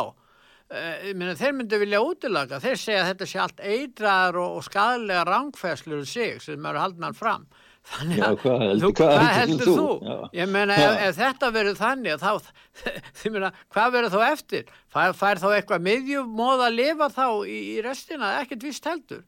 [0.67, 4.65] Uh, minna, þeir myndu vilja útilaga þeir segja að þetta sé allt eitraðar og, og
[4.65, 7.45] skadlega rángfæslur um sig sem eru haldnar fram
[7.93, 9.75] þannig að hvað, þú, hvað, heldur þú?
[9.77, 10.17] þú?
[10.35, 12.51] ég meina ef, ef þetta verður þannig þá,
[13.37, 14.75] meina, hvað verður þá eftir?
[14.91, 19.23] Fær, fær þá eitthvað miðjum móð að lifa þá í, í restina ekkert vist heldur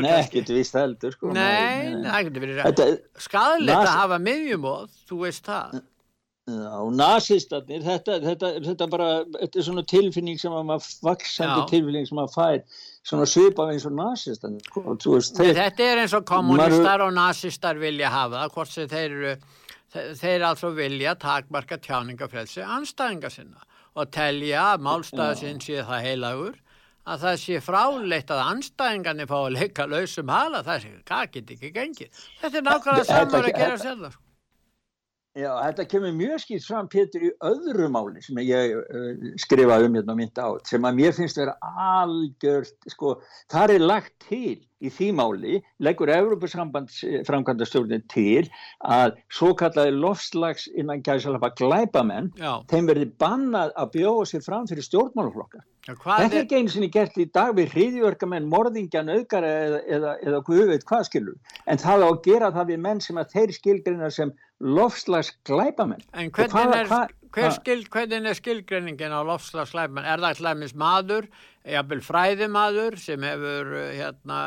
[0.00, 1.34] Nei, ekkert vist heldur sko.
[1.36, 5.76] Nei, það getur verið skadilegt að hafa miðjumóð, þú veist það
[6.46, 11.68] og nazistarnir þetta, þetta, þetta bara þetta er svona tilfinning sem að maður vaksandi Já.
[11.72, 14.94] tilfinning sem maður fær svona svipað eins og nazistarnir sko,
[15.34, 17.06] þetta er eins og kommunistar maður...
[17.08, 19.32] og nazistar vilja hafa það hvort sem þeir eru
[20.20, 26.60] þeir altså vilja takmarka tjáningafrelsi anstæðinga sinna og telja að málstæðasinn sé það heilagur
[27.06, 31.56] að það sé fráleitt að anstæðingarnir fá að leika lausum hala það sé, hvað getur
[31.56, 32.22] ekki gengið.
[32.42, 34.16] Þetta er nákvæmlega samar að gera sér það
[35.36, 39.98] Já, þetta kemur mjög skilt fram Pétur í öðru máli sem ég uh, skrifaði um
[39.98, 43.12] hérna og mynda á sem að mér finnst að vera algjört, sko,
[43.52, 48.44] þar er lagt til í því máli, leggur Európusambands framkvæmdastjórnir til
[48.84, 52.60] að svo kallaði lofslags innan gæðsalapa glæbamenn, Já.
[52.70, 55.64] þeim verði bannað að bjóða sér fram fyrir stjórnmáluflokkar.
[55.86, 60.40] Þetta er ekki einu sinni gert í dag við hriðjörgamenn, morðingjan, aukara eða, eða, eða
[60.48, 61.36] hvað veit hvað skilur.
[61.70, 66.02] En það á að gera það við menn sem að þeir skilgreina sem lofslags glæbamenn.
[66.16, 70.06] En hvernig er, hva, hver skil, hvernig er skilgreiningin á lofslags glæbamenn?
[70.06, 71.30] Er það hlæmis maður,
[71.66, 74.40] jafnvel fræðimaður sem hefur hérna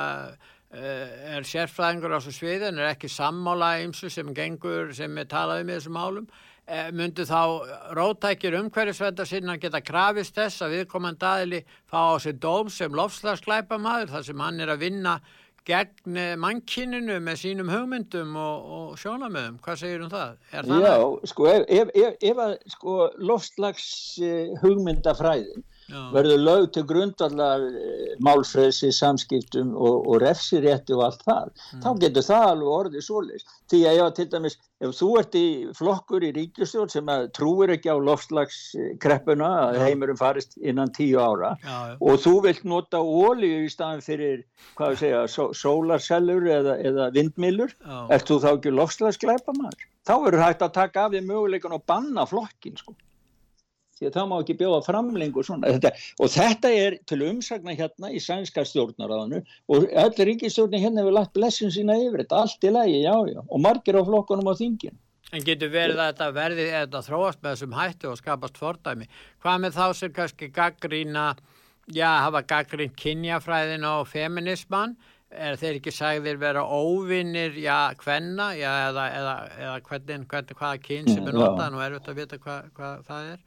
[0.74, 5.68] eh, er sérfræðingur á þessu sviðin, er ekki sammála eins sem gengur, sem er talaði
[5.68, 6.32] með þessum málum
[6.70, 7.66] Eh, myndu þá
[7.98, 13.80] rótækir umhverjusvenda sinna geta krafist þess að viðkomandi aðili fá á sig dóm sem lofslagsglæpa
[13.82, 15.16] maður þar sem hann er að vinna
[15.70, 19.60] gegn eh, mannkininu með sínum hugmyndum og, og sjónamöðum.
[19.66, 20.38] Hvað segir um það?
[20.52, 20.94] það Já,
[21.32, 22.96] sko, ef, ef, ef, ef að sko,
[23.32, 23.90] lofslags
[24.24, 25.66] uh, hugmyndafræðin.
[26.14, 31.52] Verður lög til grundallar eh, málfreysi, samskiptum og, og refsirétti og allt það.
[31.74, 31.84] Mm.
[31.86, 35.46] þá getur það alveg orðið svoleist því að já, til dæmis, ef þú ert í
[35.78, 41.76] flokkur í ríkjustjórn sem trúir ekki á lofslagskreppuna að heimurum farist innan tíu ára já,
[41.92, 41.98] já.
[42.00, 44.46] og þú vilt nota ólíu í staðan fyrir,
[44.80, 47.76] hvað við segja só, sólarsellur eða, eða vindmilur
[48.10, 51.86] ert þú þá ekki lofslagskleipa maður þá verður hægt að taka af því möguleikan og
[51.90, 52.96] banna flokkin sko
[54.00, 55.74] því að það má ekki bjóða framlengur svona.
[55.76, 61.20] Þetta, og þetta er til umsagna hérna í sænska stjórnaráðinu og öll ríkistjórni hérna hefur
[61.20, 63.44] lagt blessin sína yfir þetta, allt í lægi, já, já.
[63.46, 64.98] Og margir á flokkunum á þingin
[65.30, 69.06] En getur verið að þetta verði eða þróast með þessum hættu og skapast fordæmi?
[69.44, 71.26] Hvað með þá sem kannski gaggrína
[71.94, 74.96] já, hafa gaggrín kynjafræðin og feminisman
[75.30, 80.82] er þeir ekki sagðir vera óvinnir já, hvenna, já, eða, eða, eða hvernig, hvernig, hvaða
[80.88, 81.76] kyn sem er notað?
[81.78, 83.44] Og er auðvitað að vita hvað, hvað það er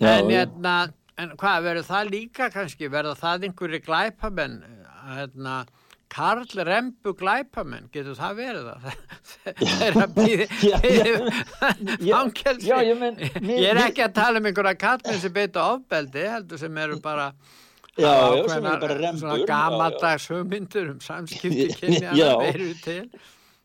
[0.00, 0.76] en, hérna,
[1.18, 4.58] en hvað verður það líka kannski, verður það einhverju glæpamenn
[5.08, 5.60] hérna
[6.08, 8.84] Karl Rembu Glæpamenn, getur það verið það?
[9.60, 10.46] Það er að býði
[12.08, 12.70] fangelsi.
[13.52, 17.32] Ég er ekki að tala um einhverja kallin sem beita ofbeldi, heldur sem eru bara
[17.98, 19.20] Já, já, sem eru bara rembur.
[19.24, 23.02] Svona gamaldags hugmyndur um samskipti kynni að veru til.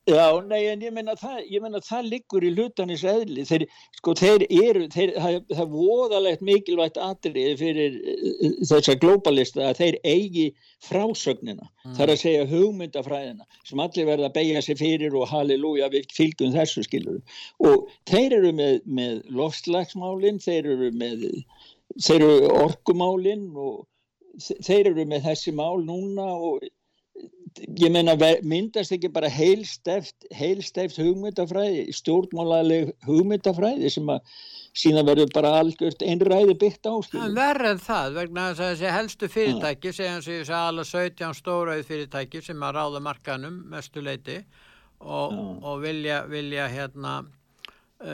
[0.03, 3.63] Já, nei, en ég menna það, ég menna það liggur í hlutanis eðli, þeir,
[4.01, 9.79] sko, þeir eru, þeir, það, það er voðalegt mikilvægt atriði fyrir uh, þessa globalista að
[9.79, 10.49] þeir eigi
[10.83, 11.95] frásögnina, mm.
[12.01, 16.51] þar að segja hugmyndafræðina, sem allir verða að beigja sig fyrir og halleluja við fylgjum
[16.57, 21.27] þessu skilur, og þeir eru með, með lofslagsmálinn, þeir eru með,
[21.95, 23.85] þeir eru orkumálinn og
[24.67, 26.67] þeir eru með þessi mál núna og
[27.61, 34.33] ég meina myndast ekki bara heilsteft heilsteft hugmyndafræði stjórnmálaleg hugmyndafræði sem að
[34.73, 36.93] síðan verður bara algjört einræði byggt á
[37.37, 39.97] verður en það vegna þess að þessi helstu fyrirtæki ja.
[39.99, 44.39] segjum sem ég sagði alveg 17 stóraði fyrirtæki sem að ráða markanum mestuleiti
[44.99, 45.47] og, ja.
[45.69, 47.21] og vilja, vilja hérna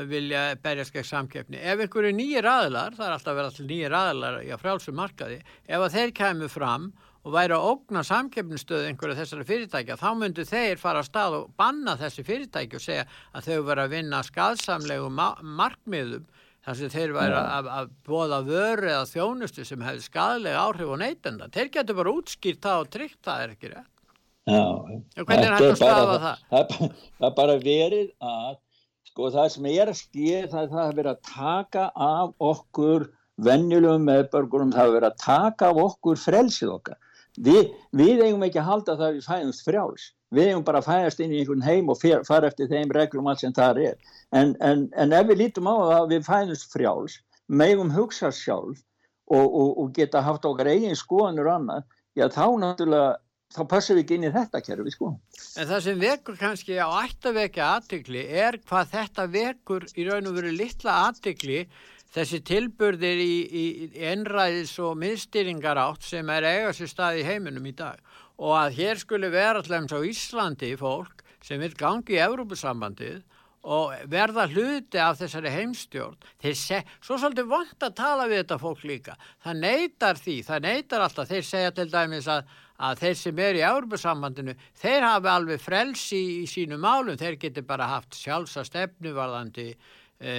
[0.10, 4.52] vilja berjast gegn samkeppni ef einhverju nýjir aðlar, það er alltaf verið nýjir aðlar í
[4.54, 6.90] að frálsum markaði ef að þeir kemur fram
[7.26, 11.50] og væri að ógna samkeppnistöðu einhverju þessari fyrirtækja, þá myndu þeir fara að stað og
[11.60, 16.30] banna þessi fyrirtæki og segja að þau verið að vinna skadsamlegu markmiðum
[16.66, 21.00] þar sem þeir væri að, að bóða vöru eða þjónustu sem hefði skadalega áhrif og
[21.02, 21.50] neytenda.
[21.54, 23.94] Þeir getur bara útskýrt það og tryggt það er ekki rétt.
[24.50, 26.44] Já, og hvernig er stafa það?
[26.50, 26.74] Það,
[27.20, 28.58] það er bara verið að
[29.10, 33.08] sko það sem er að skýja það er það að vera að taka af okkur
[33.40, 36.98] vennjulegum meðbörgurum, það er að vera að taka af okkur frelsið okkar
[37.40, 40.08] Við, við eigum ekki að halda það að við fæðumst frjáls.
[40.36, 43.46] Við eigum bara að fæðast inn í einhvern heim og fara eftir þeim reglum allt
[43.46, 44.12] sem það er.
[44.36, 47.16] En, en, en ef við lítum á að við fæðumst frjáls,
[47.48, 48.84] megum hugsa sjálf
[49.30, 53.18] og, og, og geta haft okkar eigin skoðanur annað, já þá náttúrulega,
[53.56, 55.14] þá passum við ekki inn í þetta kerfi sko.
[55.58, 60.38] En það sem vekur kannski á ættavekja aðtikli er hvað þetta vekur í raun og
[60.38, 61.64] veru litla aðtikli
[62.16, 63.66] þessi tilburðir í, í,
[64.00, 68.00] í ennræðis og miðstýringar átt sem er eiga sér stað í heiminum í dag.
[68.40, 73.22] Og að hér skulle vera alltaf á Íslandi fólk sem vil gangi í Európusambandið
[73.70, 76.16] og verða hluti af þessari heimstjórn.
[76.40, 80.66] Þeir segja, svo svolítið vant að tala við þetta fólk líka, það neytar því það
[80.68, 85.32] neytar alltaf, þeir segja til dæmis að, að þeir sem er í Európusambandinu þeir hafi
[85.34, 89.74] alveg frelsi í, í sínu málum, þeir geti bara haft sjálfsa stefnuvarðandi
[90.20, 90.34] e,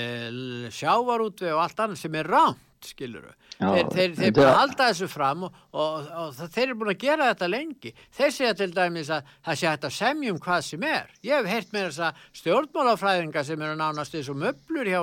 [0.77, 5.07] sjávarútveg og allt annað sem er ránt skiluru, Já, þeir, þeir, þeir bara halda þessu
[5.12, 8.71] fram og, og, og, og þeir eru búin að gera þetta lengi, þeir segja til
[8.73, 11.11] dæmis að það sé hægt að semjum hvað sem er.
[11.27, 15.01] Ég hef heyrt með þess að stjórnmálafræðinga sem eru nánast eins og möblur hjá,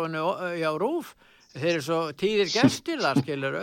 [0.58, 1.13] hjá Rúf.
[1.58, 3.62] Þeir eru svo tíðir gestir þar skiluru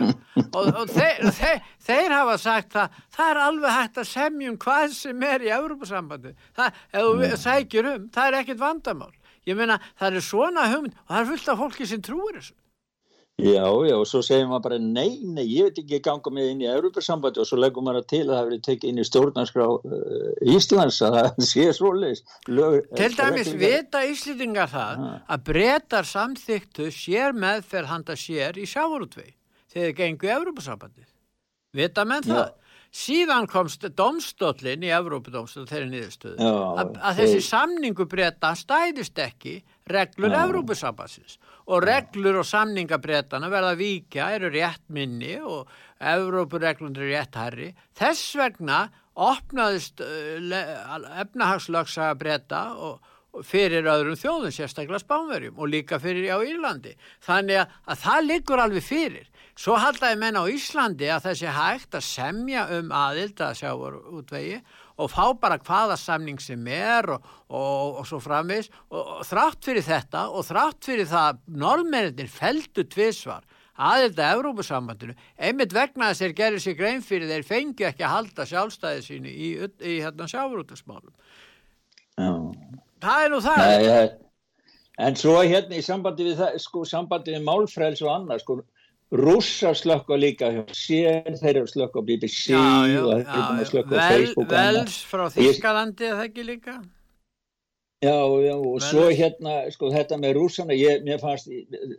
[0.55, 5.45] og þeir, þeir hafa sagt að það er alveg hægt að semjum hvað sem er
[5.45, 9.13] í Európa-sambandi það, ef þú sækjur um, það er ekkit vandamál
[9.49, 12.55] ég meina það er svona hugmynd og það er fullt af fólki sem trúir þessu.
[13.35, 16.61] Já, já, og svo segir maður bara nei, nei, ég veit ekki ganga með inn
[16.63, 20.53] í Európa-sambandi og svo leggum maður til að það hefur tekið inn í stjórnarskrá uh,
[20.55, 22.23] Íslands að það sé svoleiðis.
[22.47, 25.09] Til dæmis vita Íslendingar það ha.
[25.35, 29.33] að breytar samþyktu sér meðferð handa sér í sjávorútvei
[29.67, 31.05] þegar það gengur í Európa-sambandi
[31.75, 32.53] Vita menn það?
[32.95, 39.57] Síðan komst domstólinn í Evrópadómstól þeirri niðurstöðu að, að þessi samningu breyta stæðist ekki
[39.91, 45.67] reglur Evrópusambassins og reglur og samningabreytana verða vikja, eru rétt minni og
[45.99, 53.03] Evrópureglunir eru rétt herri þess vegna opnaðist uh, efnahagslöksaga breyta og
[53.43, 56.93] fyrir öðrum þjóðum, sérstaklega spánverjum og líka fyrir á Írlandi.
[57.25, 59.25] Þannig að, að það liggur alveg fyrir.
[59.55, 64.57] Svo haldaði menn á Íslandi að þessi hægt að semja um aðild að sjáur útvegi
[64.99, 69.63] og fá bara hvaða samning sem er og, og, og svo framvis og, og þrátt
[69.63, 76.19] fyrir þetta og þrátt fyrir það norðmennir feldu tvísvar aðild að Európa-sambandinu einmitt vegna þess
[76.19, 79.71] að þeir gerir sér grein fyrir þeir fengi ekki að halda sjálfstæði sínu í, í,
[79.87, 81.15] í hérna sjáurútusmálum.
[82.15, 83.65] Það er nú það.
[83.65, 84.13] Nei.
[85.05, 88.61] En svo hérna í sambandi við það, sko, sambandi við málfræls og annað, sko,
[89.19, 93.81] rússar slökka líka hjá sér, þeir eru slökka á BBC Já, já, og þeir eru
[93.83, 94.77] að Facebook og annað.
[94.79, 96.77] Vels frá Og Þískalandi eða ekki líka?
[98.05, 101.49] Já, já, og Vel- svo hérna, sko, þetta með rússana, ég, mér fannst,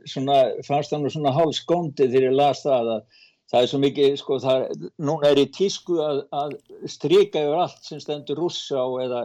[0.07, 3.01] svona, fannst það nú svona hálfskóndi þegar ég las það að
[3.51, 4.65] það er svo mikið, sko, það,
[4.99, 6.57] núna er í tísku að, að
[6.91, 9.21] strika yfir allt sem stendur rússa á eða,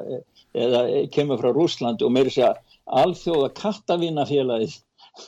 [0.54, 0.82] eða
[1.14, 2.54] kemur frá Rússlandi og meiri segja
[2.86, 4.78] alþjóða kattavinnafélagið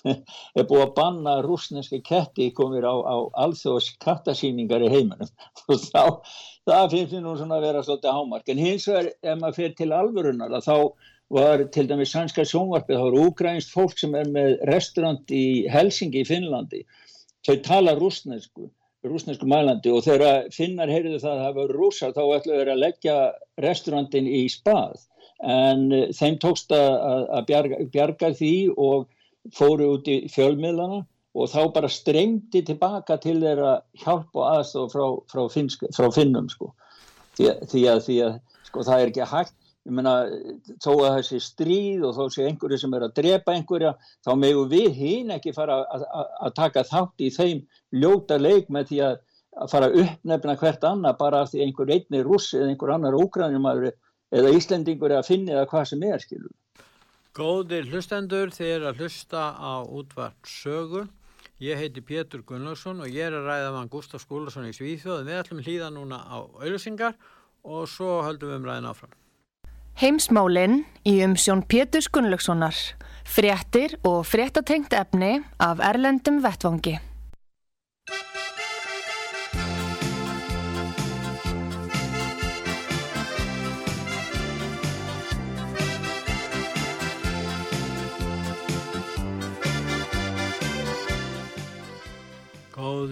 [0.58, 3.16] er búið að banna rúsneski ketti komir á, á
[3.46, 5.32] alþjóðs kattasýningar í heiminum.
[5.70, 6.20] Og þá,
[6.70, 9.76] það finnst mér nú svona að vera svolítið hámark, en hins vegar ef maður fer
[9.80, 10.78] til alvörunar að þá
[11.34, 16.22] var til dæmis sænska sjónvarpið, það var úgrænst fólk sem er með restaurant í Helsingi
[16.22, 16.84] í Finnlandi,
[17.48, 18.68] þau tala rúsnesku,
[19.08, 22.84] rúsnesku mælandi og þegar finnar heyrðu það að það var rússar þá ætlaðu þeir að
[22.84, 23.18] leggja
[23.66, 25.02] restaurantin í spað.
[25.44, 29.10] En þeim tókst að bjarga, bjarga því og
[29.52, 31.02] fóru út í fjölmiðlana
[31.34, 33.74] og þá bara streymdi tilbaka til þeirra
[34.04, 36.72] hjálp og aðstof frá, frá, finnsk, frá finnum sko.
[37.38, 38.39] því, því að, því að
[38.70, 40.14] sko, það er ekki hægt ég meina,
[40.80, 43.91] þó að þessi stríð og þó sé einhverju sem er að drepa einhverja
[44.24, 47.64] þá megum við hinn ekki fara að, að, að taka þátt í þeim
[48.00, 49.18] ljóta leik með því að,
[49.60, 53.91] að fara að uppnefna hvert annað bara því einhver einni rússi eða einhver annar ógrænumæður
[54.34, 56.54] eða Íslendingur að finna eða hvað sem er skilur.
[57.34, 61.08] Góðir hlustendur, þið er að hlusta á útvart sögu.
[61.58, 65.24] Ég heiti Pétur Gunnlaugsson og ég er að ræða með Gustaf Skúlason í Svíþjóð.
[65.26, 67.18] Við ætlum hlýða núna á auðlusingar
[67.66, 69.16] og svo höldum við um ræðin áfram.
[69.98, 72.78] Heimsmálinn í umsjón Péturs Gunnlaugssonar.
[73.26, 77.00] Fréttir og fréttatengt efni af Erlendum Vettvangi.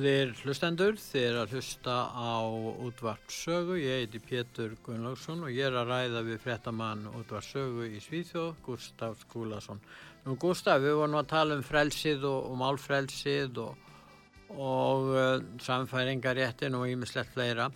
[0.02, 2.42] Góðir hlustendur, þið er að hlusta á
[2.82, 3.76] útvart sögu.
[3.78, 8.56] Ég heiti Pétur Gunnlaugsson og ég er að ræða við fréttamann útvart sögu í Svíþjóð,
[8.66, 9.78] Gustaf Skúlason.
[10.26, 13.92] Nú Gustaf, við vorum að tala um frelsið og, og málfrelsið og,
[14.56, 15.28] og uh,
[15.62, 17.68] samfæringaréttin og ímislegt fleira.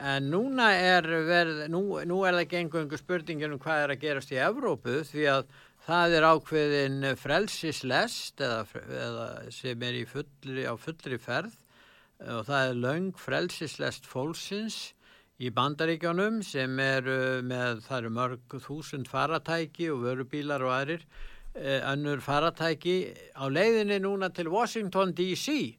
[0.00, 4.06] En núna er, verð, nú, nú er það ekki einhverjum spurningin um hvað er að
[4.06, 5.52] gerast í Evrópu því að
[5.84, 8.64] það er ákveðin frelsislest eða,
[9.02, 11.60] eða sem er fullri, á fullri ferð
[12.20, 14.94] og það er löng frelsislest fólksins
[15.42, 21.06] í bandaríkjónum sem eru með, það eru mörg þúsund faratæki og vörubílar og aðrir
[21.54, 25.74] önnur faratæki á leiðinni núna til Washington DC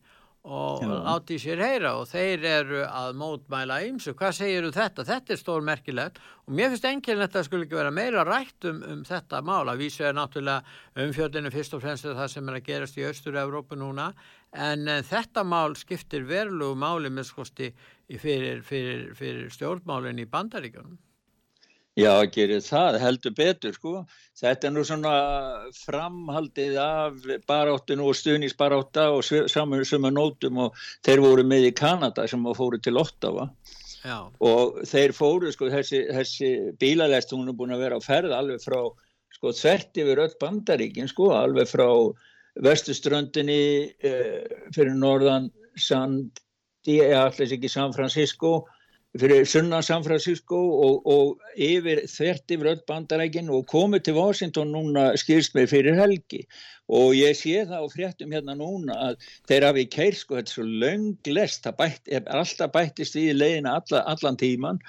[0.45, 0.87] og Já.
[1.01, 4.13] láti sér heyra og þeir eru að mótmæla ymsu.
[4.13, 5.05] Hvað segir þú þetta?
[5.07, 8.83] Þetta er stór merkilegt og mér finnst engilin þetta skulle ekki vera meira rætt um,
[8.93, 9.73] um þetta mála.
[9.79, 10.61] Vísu er náttúrulega
[11.01, 14.11] umfjöldinu fyrst og fremst það sem er að gerast í Östur-Európu núna
[14.55, 17.71] en uh, þetta mál skiptir verulegu máli með skosti
[18.21, 20.97] fyrir, fyrir, fyrir stjórnmálinn í bandaríkjunum.
[21.95, 23.93] Já, gerir það, heldur betur sko.
[24.35, 25.13] Þetta er nú svona
[25.77, 32.27] framhaldið af baráttinu og stuðnisbarátta og saman suma nótum og þeir voru með í Kanada
[32.27, 33.47] sem fóru til Ottawa
[34.03, 34.27] Já.
[34.43, 36.51] og þeir fóru sko þessi, þessi
[36.81, 38.81] bílalest hún er búin að vera á ferð alveg frá
[39.33, 41.87] sko þvert yfir öll bandaríkin sko alveg frá
[42.63, 44.43] vestuströndinni eh,
[44.75, 46.31] fyrir norðan San,
[47.71, 48.65] San Francisco
[49.19, 54.73] fyrir sunnan San Francisco og, og yfir, þvert yfir öll bandarækin og komið til Washington
[54.75, 56.43] núna skýrst mig fyrir helgi.
[56.91, 59.15] Og ég sé það á fréttum hérna núna að
[59.49, 64.37] þeir hafi keir sko þetta er svo lönglest, bætt, alltaf bættist í leiðina alla, allan
[64.37, 64.81] tíman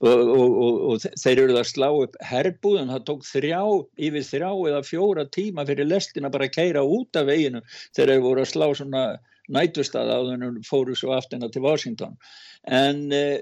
[0.00, 3.64] og, og, og þeir eru að slá upp herbúðum, það tók þrjá,
[3.98, 7.64] yfir þrjá eða fjóra tíma fyrir lestina bara að keira út af veginu
[7.96, 9.04] þegar þeir voru að slá svona
[9.52, 12.16] nætustad á þennum fóru svo aftina til Washington.
[12.68, 13.36] En uh,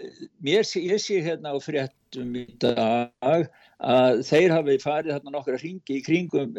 [0.44, 3.48] mér, ég sé hérna á fréttum í dag
[3.78, 6.56] að þeir hafi farið hérna nokkra hringi í kringum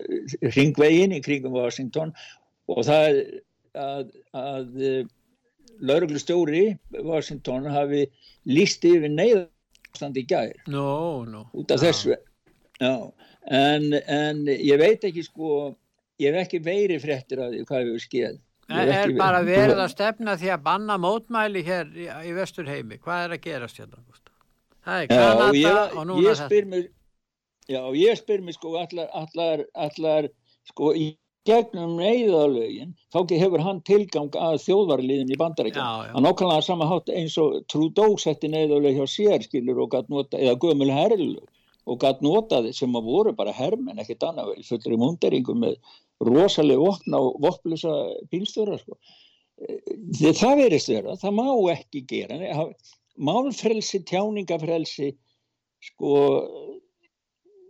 [0.54, 2.14] hringvegin í kringum Washington
[2.70, 3.22] og það er
[3.80, 5.02] að, að uh,
[5.80, 6.66] lauruglustjóri
[7.04, 8.06] Washington hafi
[8.50, 10.56] líst yfir neyðarstand í gær.
[10.68, 11.48] No, no.
[11.56, 12.16] út af þessu.
[12.80, 12.96] Já,
[13.52, 15.74] en, en ég veit ekki sko
[16.20, 18.38] ég hef ekki veiri fréttir af því hvað hefur skeið
[18.70, 23.00] Er, er bara verið að stefna því að banna mótmæli hér í, í vesturheimi?
[23.02, 24.04] Hvað er að gerast hérna?
[24.86, 26.84] Það er Kanada já, ég, og núna mér,
[27.70, 30.30] Já, ég spyr mér sko allar, allar, allar
[30.70, 31.12] sko í
[31.50, 35.86] gegnum neyðalögin, þá hefur hann tilgang að þjóðvarliðin í bandaríkjum.
[35.86, 40.10] Það er nákvæmlega sama hátt eins og Trudeau setti neyðalög hjá sér skilur og gætt
[40.14, 41.46] nota, eða gömul herrlög
[41.90, 45.78] og gætt notaði sem að voru bara hermenn, ekkert annað vel, fullur í munderingum með
[46.26, 47.96] rosalega vopna og vopplösa
[48.32, 48.98] bílstjóra sko.
[50.20, 52.68] því það verist vera, það má ekki gera
[53.20, 55.10] málfrelsi, tjáningafrelsi
[55.84, 56.14] sko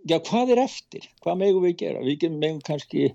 [0.09, 2.05] já hvað er eftir, hvað megum við gera?
[2.05, 3.09] Við megum kannski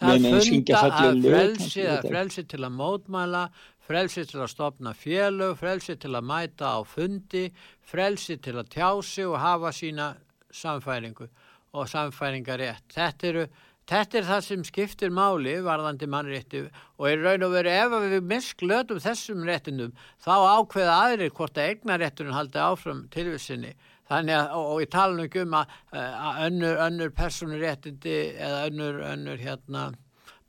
[0.00, 3.44] það funda að frelsi, að frelsi til að mótmæla
[3.90, 7.48] frelsi til að stopna félög frelsi til að mæta á fundi
[7.90, 10.12] frelsi til að tjási og hafa sína
[10.54, 11.28] samfæringu
[11.76, 13.44] og samfæringarétt þetta eru
[13.90, 18.26] Þetta er það sem skiptir máli varðandi mannrétti og er raun og veru ef við
[18.30, 23.72] misklötum þessum réttinum þá ákveða aðrir hvort að eignaréttunum haldi áfram tilvissinni.
[24.10, 28.62] Þannig að, og, og ég tala nú ekki um að, að önnur, önnur personuréttindi eða
[28.68, 29.82] önnur, önnur hérna,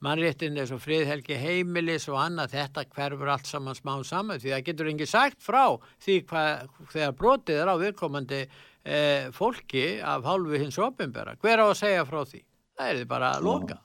[0.05, 4.63] mannréttindi eins og friðhelgi heimilis og annað, þetta hverfur allt saman smá saman því það
[4.69, 5.63] getur ekki sagt frá
[6.01, 11.37] því hvað þegar brotið er á viðkomandi eh, fólki af hálfu hins ofinbera.
[11.41, 12.45] Hver á að segja frá því?
[12.81, 13.79] Það er þið bara að loka.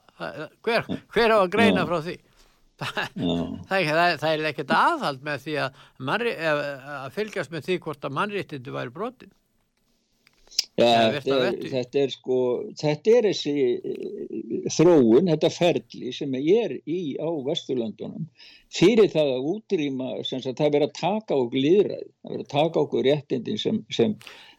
[0.64, 2.16] Hver, hver á að greina frá því?
[2.76, 2.98] Það,
[3.70, 8.16] það, það er ekkert aðhald með því að, manri, að fylgjast með því hvort að
[8.18, 9.32] mannréttindi væri brotin.
[10.76, 12.38] Já, þetta er, þetta er sko
[12.76, 18.26] þetta er þessi eh, þróun, þetta ferli sem ég er í á Vesturlandunum
[18.76, 22.82] fyrir það að útrýma sagt, það verður að taka okkur líðræð það verður að taka
[22.84, 24.14] okkur réttindin sem, sem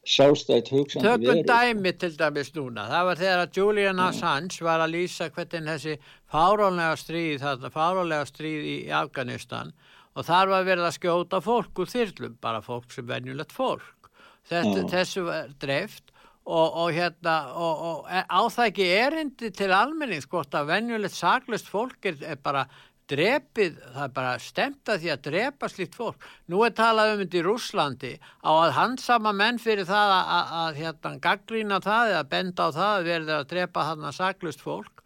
[0.07, 1.27] sjálfstætt hugsaði verið.
[1.27, 2.87] Tökum dæmi til dæmis núna.
[2.91, 5.95] Það var þegar að Julian Assange var að lýsa hvernig þessi
[6.31, 9.73] fárónlega stríð, þetta fárónlega stríð í Afganistan
[10.17, 14.11] og þar var verið að skjóta fólk úr þyrlum, bara fólk sem venjulegt fólk.
[14.47, 16.13] Þetta, þessu var dreift
[16.47, 21.67] og, og hérna og, og á það ekki erindi til almennings hvort að venjulegt saglust
[21.67, 22.63] fólk er, er bara
[23.11, 26.27] drepið, það er bara stemt að því að drepa slíkt fólk.
[26.51, 30.51] Nú er talað um þetta í Rúslandi á að hansama menn fyrir það að, að,
[30.63, 34.63] að hérna gaggrína það eða benda á það að verði að drepa hann að saklust
[34.65, 35.03] fólk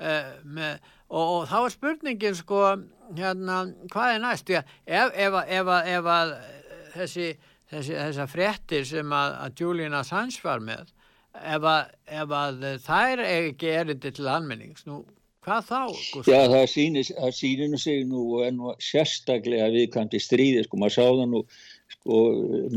[0.00, 2.62] uh, með, og, og þá er spurningin sko
[3.14, 3.60] hérna
[3.92, 4.50] hvað er næst?
[4.50, 4.76] Ef,
[5.14, 6.36] ef, ef, ef að
[6.96, 7.30] þessi,
[7.70, 10.90] þessi þessa frettir sem að, að Julian Assange var með
[11.34, 15.02] ef að er ekki erindi til anmennings nú
[15.44, 15.80] Hvað þá?
[15.92, 16.32] Gusti?
[16.32, 20.80] Já, það sýnir, það sýnir nú sig nú er nú sérstaklega viðkvæmt í stríði, sko,
[20.80, 21.42] maður sá það nú,
[21.92, 22.20] sko,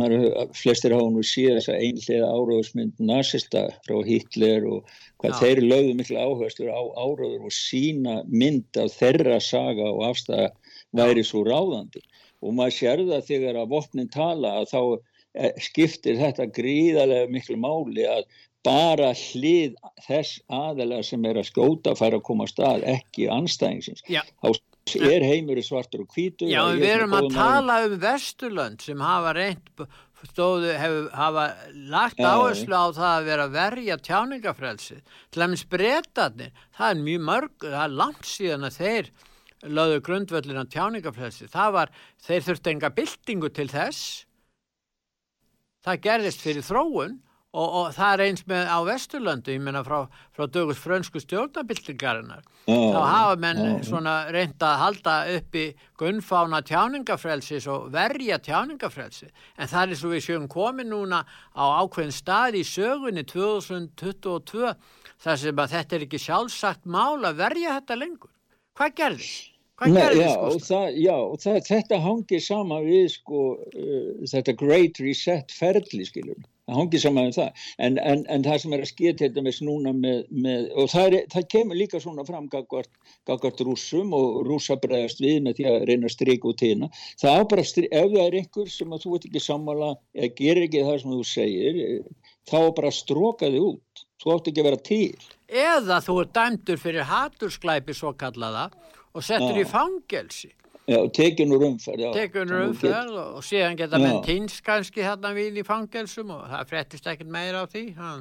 [0.01, 0.25] maður,
[0.59, 5.39] flestir hafa nú síðan þess að einlega áráðsmynd nazista frá Hitler og hvað Já.
[5.43, 10.51] þeir lögðu miklu áherslu á áráður og sína mynd af þeirra saga og afstæða
[10.97, 12.03] væri svo ráðandi
[12.43, 14.81] og maður sér það þegar að vopnin tala að þá
[15.37, 18.27] eh, skiptir þetta gríðarlega miklu máli að
[18.65, 19.75] bara hlið
[20.07, 24.23] þess aðeila sem er að skjóta fær að koma að stað ekki anstæðingsins Já.
[24.41, 24.49] þá
[25.03, 29.87] er heimur svartur og hvítur Já, við erum að tala um Vesturlönd sem hafa reynd
[30.25, 31.45] stóðu, hefur, hafa
[31.91, 34.97] lagt áherslu á það að vera verja tjáningafrelsi
[35.31, 39.11] til að minn spretarnir, það er mjög mörg það er langt síðan að þeir
[39.77, 41.93] lögðu grundvöldin á tjáningafrelsi það var,
[42.25, 44.03] þeir þurfti enga byltingu til þess.
[45.85, 47.17] Það gerðist fyrir þróun
[47.55, 50.01] Og, og það er eins með á Vesturlöndu, ég menna frá,
[50.35, 53.77] frá dögus frönsku stjórnabildingarinnar, oh, þá hafa menn oh.
[53.87, 55.63] svona reynda að halda upp í
[55.97, 59.29] gunnfána tjáningafrelsis og verja tjáningafrelsi.
[59.55, 61.21] En það er svo við sjöum komið núna
[61.55, 64.73] á ákveðin stað í sögunni 2022
[65.23, 68.33] þar sem að þetta er ekki sjálfsagt mál að verja þetta lengur.
[68.75, 69.53] Hvað gerðist?
[69.87, 75.01] Nei, já, og það, já, og það, þetta hangir sama við sko, uh, þetta Great
[75.05, 77.65] Reset ferli, skiljum það hangir saman með það.
[77.87, 81.07] En, en, en það sem er að skýta þetta með snúna með, með og það,
[81.07, 85.87] er, það kemur líka svona fram gagvart rúsum og rúsa bregðast við með því að
[85.91, 86.91] reyna að stryka út hérna
[87.21, 90.85] það ábara, ef það er einhver sem að þú veit ekki sammála eða gerir ekki
[90.87, 91.81] það sem þú segir
[92.47, 94.05] þá bara stróka þið út.
[94.17, 95.27] Þú átt ekki að vera til.
[95.47, 98.69] Eða þú er dæmdur fyrir hatursklæpi svo kallaða
[99.13, 99.61] og settur Já.
[99.61, 100.49] í fangelsi
[100.87, 102.05] Já, tekinur umferð.
[102.15, 106.69] Tekinur umferð og, og síðan geta menn týnst kannski hérna við í fangelsum og það
[106.69, 107.83] frettist ekkert meira á því.
[107.97, 108.11] Ha.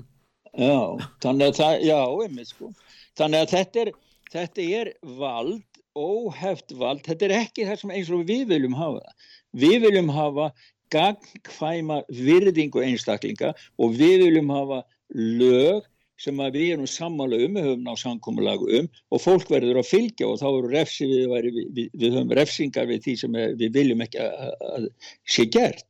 [0.56, 0.80] Já,
[1.22, 2.72] þannig að það, já, einmitt sko.
[3.20, 3.90] Þannig að þetta er,
[4.32, 9.04] þetta er vald, óheft vald, þetta er ekki það sem eins og við viljum hafa
[9.04, 9.28] það.
[9.62, 10.50] Við viljum hafa
[10.94, 14.82] gagnkvæma virðingu einstaklinga og við viljum hafa
[15.14, 15.86] lög
[16.20, 20.28] sem við erum sammála um, við höfum ná samkómulagu um og fólk verður að fylgja
[20.30, 24.04] og þá eru refsi við, við, við, við höfum refsingar við því sem við viljum
[24.06, 24.88] ekki að, að
[25.36, 25.84] sé gert.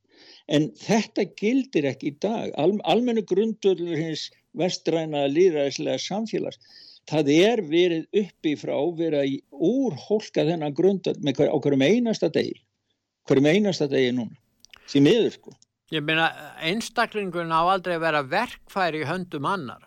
[0.47, 2.53] En þetta gildir ekki í dag.
[2.59, 6.59] Al, almennu grundöldur hins vestræna líðræðislega samfélags,
[7.11, 12.31] það er verið uppi frá verið að úr hólka þennan grundöld með hver, hverjum einasta
[12.33, 12.57] degi,
[13.29, 14.39] hverjum einasta degi núna,
[14.91, 15.59] því miður sko.
[15.95, 16.31] Ég meina
[16.66, 19.87] einstaklingun á aldrei að vera verkfæri í höndum annara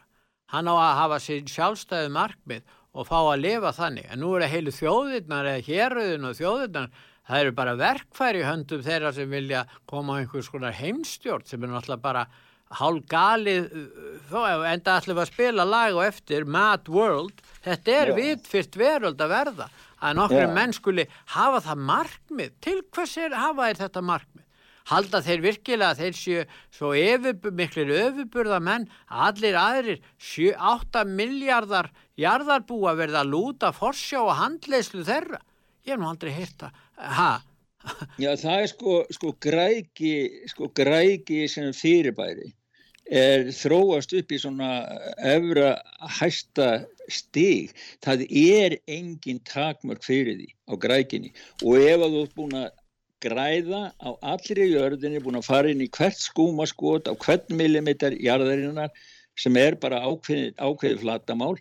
[0.53, 4.09] hann á að hafa sín sjálfstæðu markmið og fá að lifa þannig.
[4.09, 6.91] En nú er það heilu þjóðirnar eða héröðun og þjóðirnar
[7.29, 11.73] það eru bara verkfæri höndum þeirra sem vilja koma á einhvers konar heimstjórn sem er
[11.73, 12.25] náttúrulega bara
[12.79, 13.69] hálf galið
[14.29, 19.33] þó enda allir að spila lag og eftir Mad World, þetta er vitfyrst veröld að
[19.33, 19.69] verða
[19.99, 22.53] að nokkru menn skuli hafa það markmið.
[22.63, 24.38] Til hvers er hafa er þetta markmið
[24.89, 31.05] halda þeir virkilega að þeir séu svo yfirbur, miklir öfuburða menn að allir aðrir 7-8
[31.09, 35.41] miljardar jarðarbúa verða að lúta forsjá og handleyslu þeirra.
[35.85, 37.31] Ég hef nú aldrei heyrta ha?
[38.23, 40.13] Já það er sko, sko græki
[40.51, 42.51] sko græki sem fyrirbæri
[43.09, 44.69] er þróast upp í svona
[45.25, 45.71] efra
[46.19, 47.73] hæsta stig.
[48.05, 51.33] Það er engin takmörk fyrir því á grækinni.
[51.65, 52.67] Og ef að þú ert búin að
[53.23, 58.93] græða á allri jörðinni búin að fara inn í hvert skúmaskot á hvern millimeter jarðarinnar
[59.39, 61.55] sem er bara ákveðið, ákveðið flatamál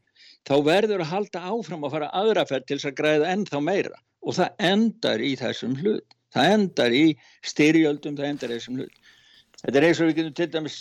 [0.48, 4.00] þá verður að halda áfram að fara aðraferð til þess að græða ennþá meira.
[4.24, 6.16] Og það endar í þessum hlut.
[6.34, 7.04] Það endar í
[7.46, 9.14] styrjöldum það endar í þessum hlut.
[9.58, 10.76] Þetta er eins og við getum til dæmis,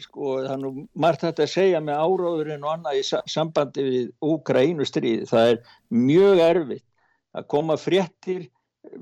[0.00, 4.86] sko, er nú margt hægt að segja með áráðurinn og annað í sambandi við Úgrænu
[4.88, 5.26] stríði.
[5.28, 5.58] Það er
[5.92, 6.86] mjög erfitt
[7.36, 8.46] að koma fréttir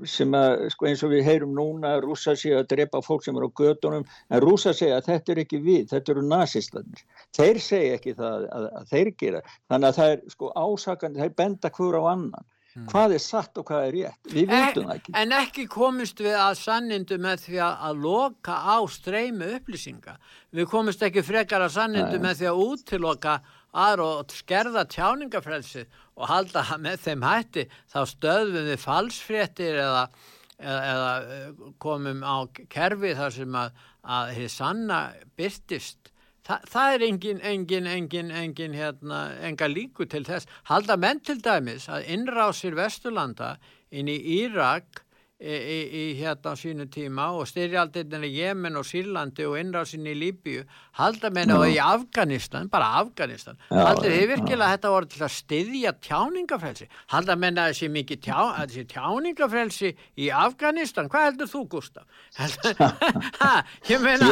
[0.05, 3.47] sem að, sko, eins og við heyrum núna, rúsa segja að drepa fólk sem er
[3.47, 7.03] á gödunum, en rúsa segja að þetta er ekki við, þetta eru nazistlandir.
[7.37, 9.43] Þeir segja ekki það að, að þeir gera.
[9.71, 12.49] Þannig að það er, sko, ásakandi, þeir benda hver á annan.
[12.71, 12.85] Mm.
[12.87, 14.29] Hvað er satt og hvað er rétt?
[14.31, 15.13] Við vitum það ekki.
[15.19, 20.13] En ekki komist við að sannindu með því að, að loka á streymi upplýsinga.
[20.55, 22.23] Við komist ekki frekar að sannindu Nei.
[22.29, 23.33] með því að útiloka
[23.71, 25.85] aðra og skerða tjáningafrelsi
[26.17, 30.05] og halda með þeim hætti þá stöðum við falsfréttir eða,
[30.59, 32.37] eða, eða komum á
[32.71, 35.01] kerfi þar sem að, að þið sanna
[35.39, 36.11] byrtist
[36.41, 40.49] Þa, það er engin, engin, engin, engin, hérna, enga líku til þess.
[40.71, 43.51] Halda menn til dæmis að innrásir Vesturlanda
[43.93, 45.03] inn í Írak
[45.41, 50.65] í, í, í hérna sínu tíma og styrjaldinni Jemen og Sýrlandi og innrásin í Líbíu.
[50.99, 53.57] Halda menn á í Afganistan, bara Afganistan.
[53.71, 56.89] Já, Halda þið virkilega að þetta voru til að styðja tjáningafrelsi.
[57.15, 58.39] Halda menn að þessi mikið tjá,
[58.93, 61.09] tjáningafrelsi í Afganistan.
[61.11, 62.05] Hvað heldur þú, Gustaf?
[63.91, 64.29] ég meina,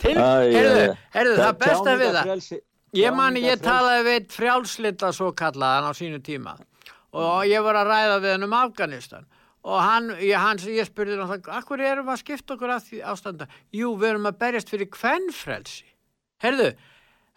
[0.00, 2.62] til, herðu, herðu, það besta við það.
[2.96, 6.56] Ég mani, ég talaði við frjálslinda svo kallaðan á sínu tíma
[7.18, 9.26] og ég var að ræða við hann um Afganistan
[9.68, 13.02] og hann, ég, hans, ég spurði hann akkur erum við að skipta okkur að því
[13.12, 15.86] ástanda jú, við erum að berjast fyrir kvennfrelsi
[16.44, 16.72] herðu,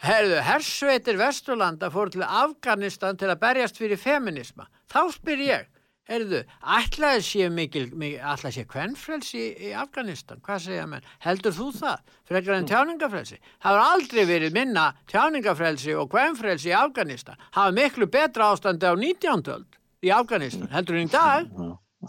[0.06, 5.70] herðu hersveitir Vesturlanda fór til Afganistan til að berjast fyrir feminisma þá spyr ég
[6.10, 6.42] Herðu,
[6.76, 11.06] ætlaði sé mikil, mikil ætlaði sé kvennfrelsi í, í Afganistan, hvað segja menn?
[11.24, 12.02] Heldur þú það?
[12.28, 13.38] Frekar en tjáningafrelsi?
[13.62, 17.40] Það var aldrei verið minna tjáningafrelsi og kvennfrelsi í Afganistan.
[17.56, 19.64] Var miklu betra ástandi á 19.
[20.02, 21.56] í Afganistan, heldur þú í dag?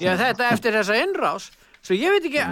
[0.01, 1.51] Já, þetta eftir þessa innrás.
[1.83, 2.43] Svo ég veit ekki,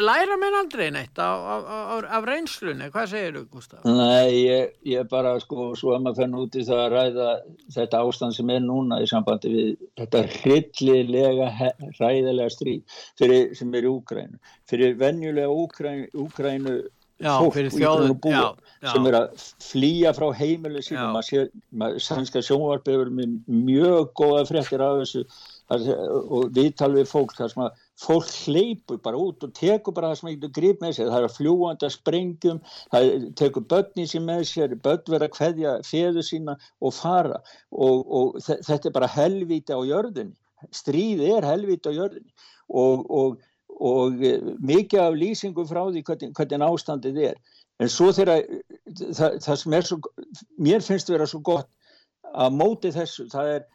[0.00, 3.82] læra mér aldrei neitt á, á, á, af reynslunni, hvað segir þú Gustaf?
[3.84, 7.26] Nei, ég, ég bara sko, svo að maður fenn út í það að ræða
[7.74, 11.50] þetta ástand sem er núna í sambandi við þetta hryllilega,
[11.98, 14.40] ræðilega stríð fyrir, sem er í Úgrænu.
[14.72, 16.78] Fyrir venjulega Úgrænu, Úgrænu
[17.18, 18.90] Já, fólk þjóðun, búa, já, já.
[18.92, 24.84] sem er að flýja frá heimilu sínum, maður maður, sannska sjónvarpefur með mjög góða fréttir
[24.86, 25.24] af þessu
[25.68, 30.20] og viðtal við fólk þar sem að fólk hleypur bara út og tekur bara það
[30.20, 32.60] sem ekki grip með sér, það er að fljúanda sprengjum,
[32.94, 33.10] það
[33.40, 37.42] tekur börni sín með sér, börn vera að kveðja feðu sína og fara.
[37.70, 40.36] Og, og þetta er bara helvita á jörðinni.
[40.74, 42.32] Stríði er helvita á jörðinni.
[42.68, 43.38] Og, og,
[43.78, 44.18] og
[44.64, 47.40] mikið af lýsingum frá því hvernig, hvernig ástandið er.
[47.78, 48.40] En svo þegar
[49.14, 49.98] það, það sem er svo
[50.58, 51.68] mér finnst vera svo gott
[52.34, 53.66] að móti þessu, það er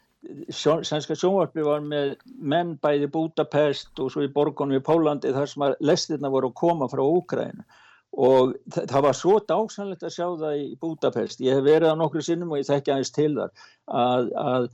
[0.53, 5.65] sænska sjónvarpi var með menn bæði Budapest og svo í borgunum í Pólandi þar sem
[5.67, 7.65] að lestirna voru að koma frá Úkræna
[8.13, 11.41] og það, það var svo dásanlegt að sjá það í Budapest.
[11.41, 13.51] Ég hef verið á nokkru sinnum og ég þekki aðeins til þar
[14.03, 14.67] að, að,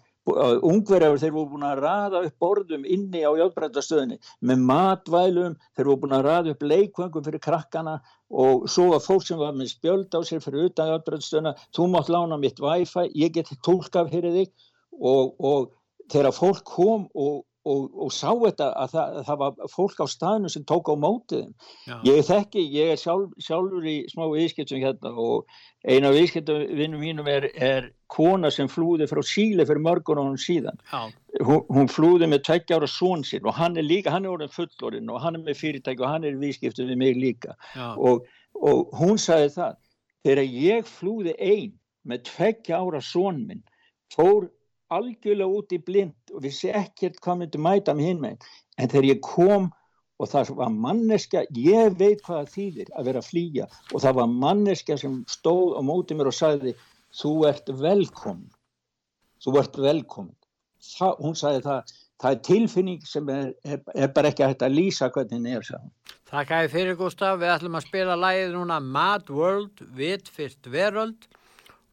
[0.43, 5.89] að ungverðar þeir voru búin að raða upp borðum inni á játbrættastöðinni með matvælum, þeir
[5.89, 7.95] voru búin að raða upp leikvöngum fyrir krakkana
[8.30, 12.12] og svo var fólk sem var með spjöld á sér fyrir utan játbrættastöðina, þú mátt
[12.12, 14.52] lána mitt wifi, ég get tólkaf þig
[15.00, 15.70] og, og
[16.12, 20.06] þegar fólk kom og, og, og sá þetta að það, að það var fólk á
[20.10, 21.54] staðinu sem tók á mótiðum
[22.08, 25.50] ég þekki, ég er sjálf, sjálfur í smá viðskiptum hérna og
[25.86, 30.80] eina viðskiptavinnum mínum er, er kona sem flúði frá Síle fyrir mörgur og hún síðan
[31.45, 34.54] hún, hún flúði með tveggja ára són sín og hann er líka, hann er orðin
[34.56, 37.56] fullorinn og hann er með fyrirtæki og hann er viðskiptum við mig líka.
[37.97, 38.26] Og,
[38.56, 39.78] og hún sagði það
[40.26, 41.76] þegar ég flúði einn
[42.08, 43.62] með tveggja ára són minn
[44.14, 44.50] fór
[44.93, 49.09] algjörlega út í blind og vissi ekkert hvað myndi mæta mig hinn með en þegar
[49.11, 49.69] ég kom
[50.19, 53.67] og það var manneska, ég veit hvað þýðir að vera að flýja.
[53.93, 56.75] Og það var manneska sem stóð á móti mér og sagði
[57.15, 58.51] þú ert velkomin.
[59.39, 60.35] Þú ert velkomin.
[60.83, 64.75] Það, hún sagði það, það er tilfinning sem er, er, er bara ekki hægt að
[64.75, 65.87] lýsa hvernig það er
[66.29, 70.67] Takk að þið fyrir Gustaf, við ætlum að spila lægið núna Mad World, Vitt fyrst
[70.69, 71.29] veröld.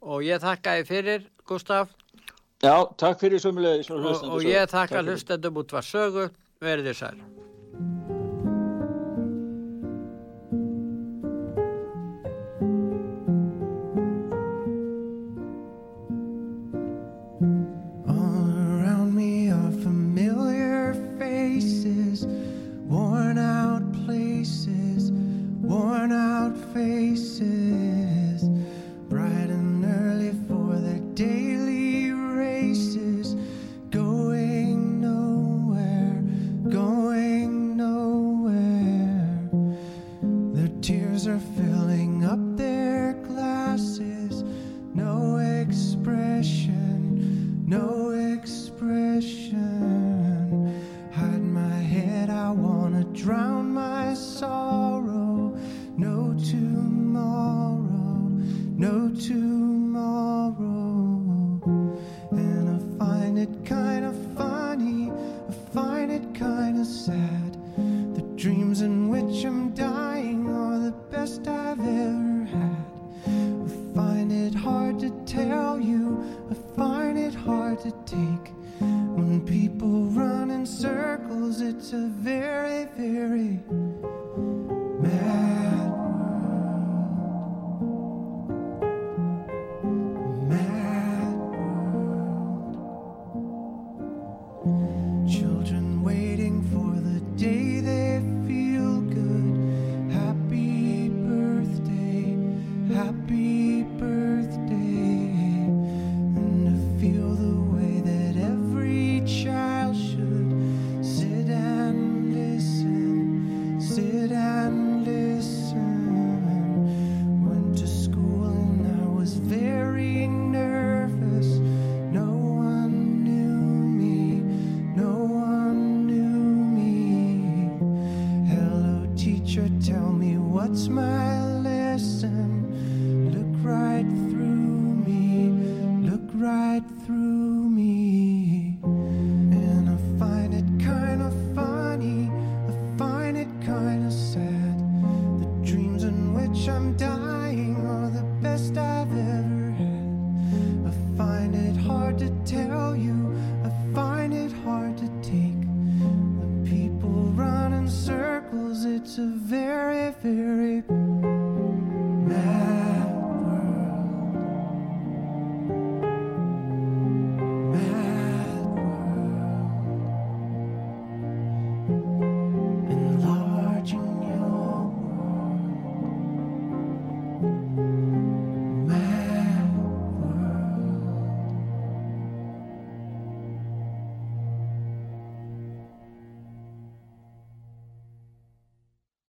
[0.03, 1.95] Og ég þakka þið fyrir Gustaf
[2.65, 6.31] Já, takk fyrir sömulegis og, og ég þakka hlustendum út var sögu,
[6.65, 7.19] verðið sæl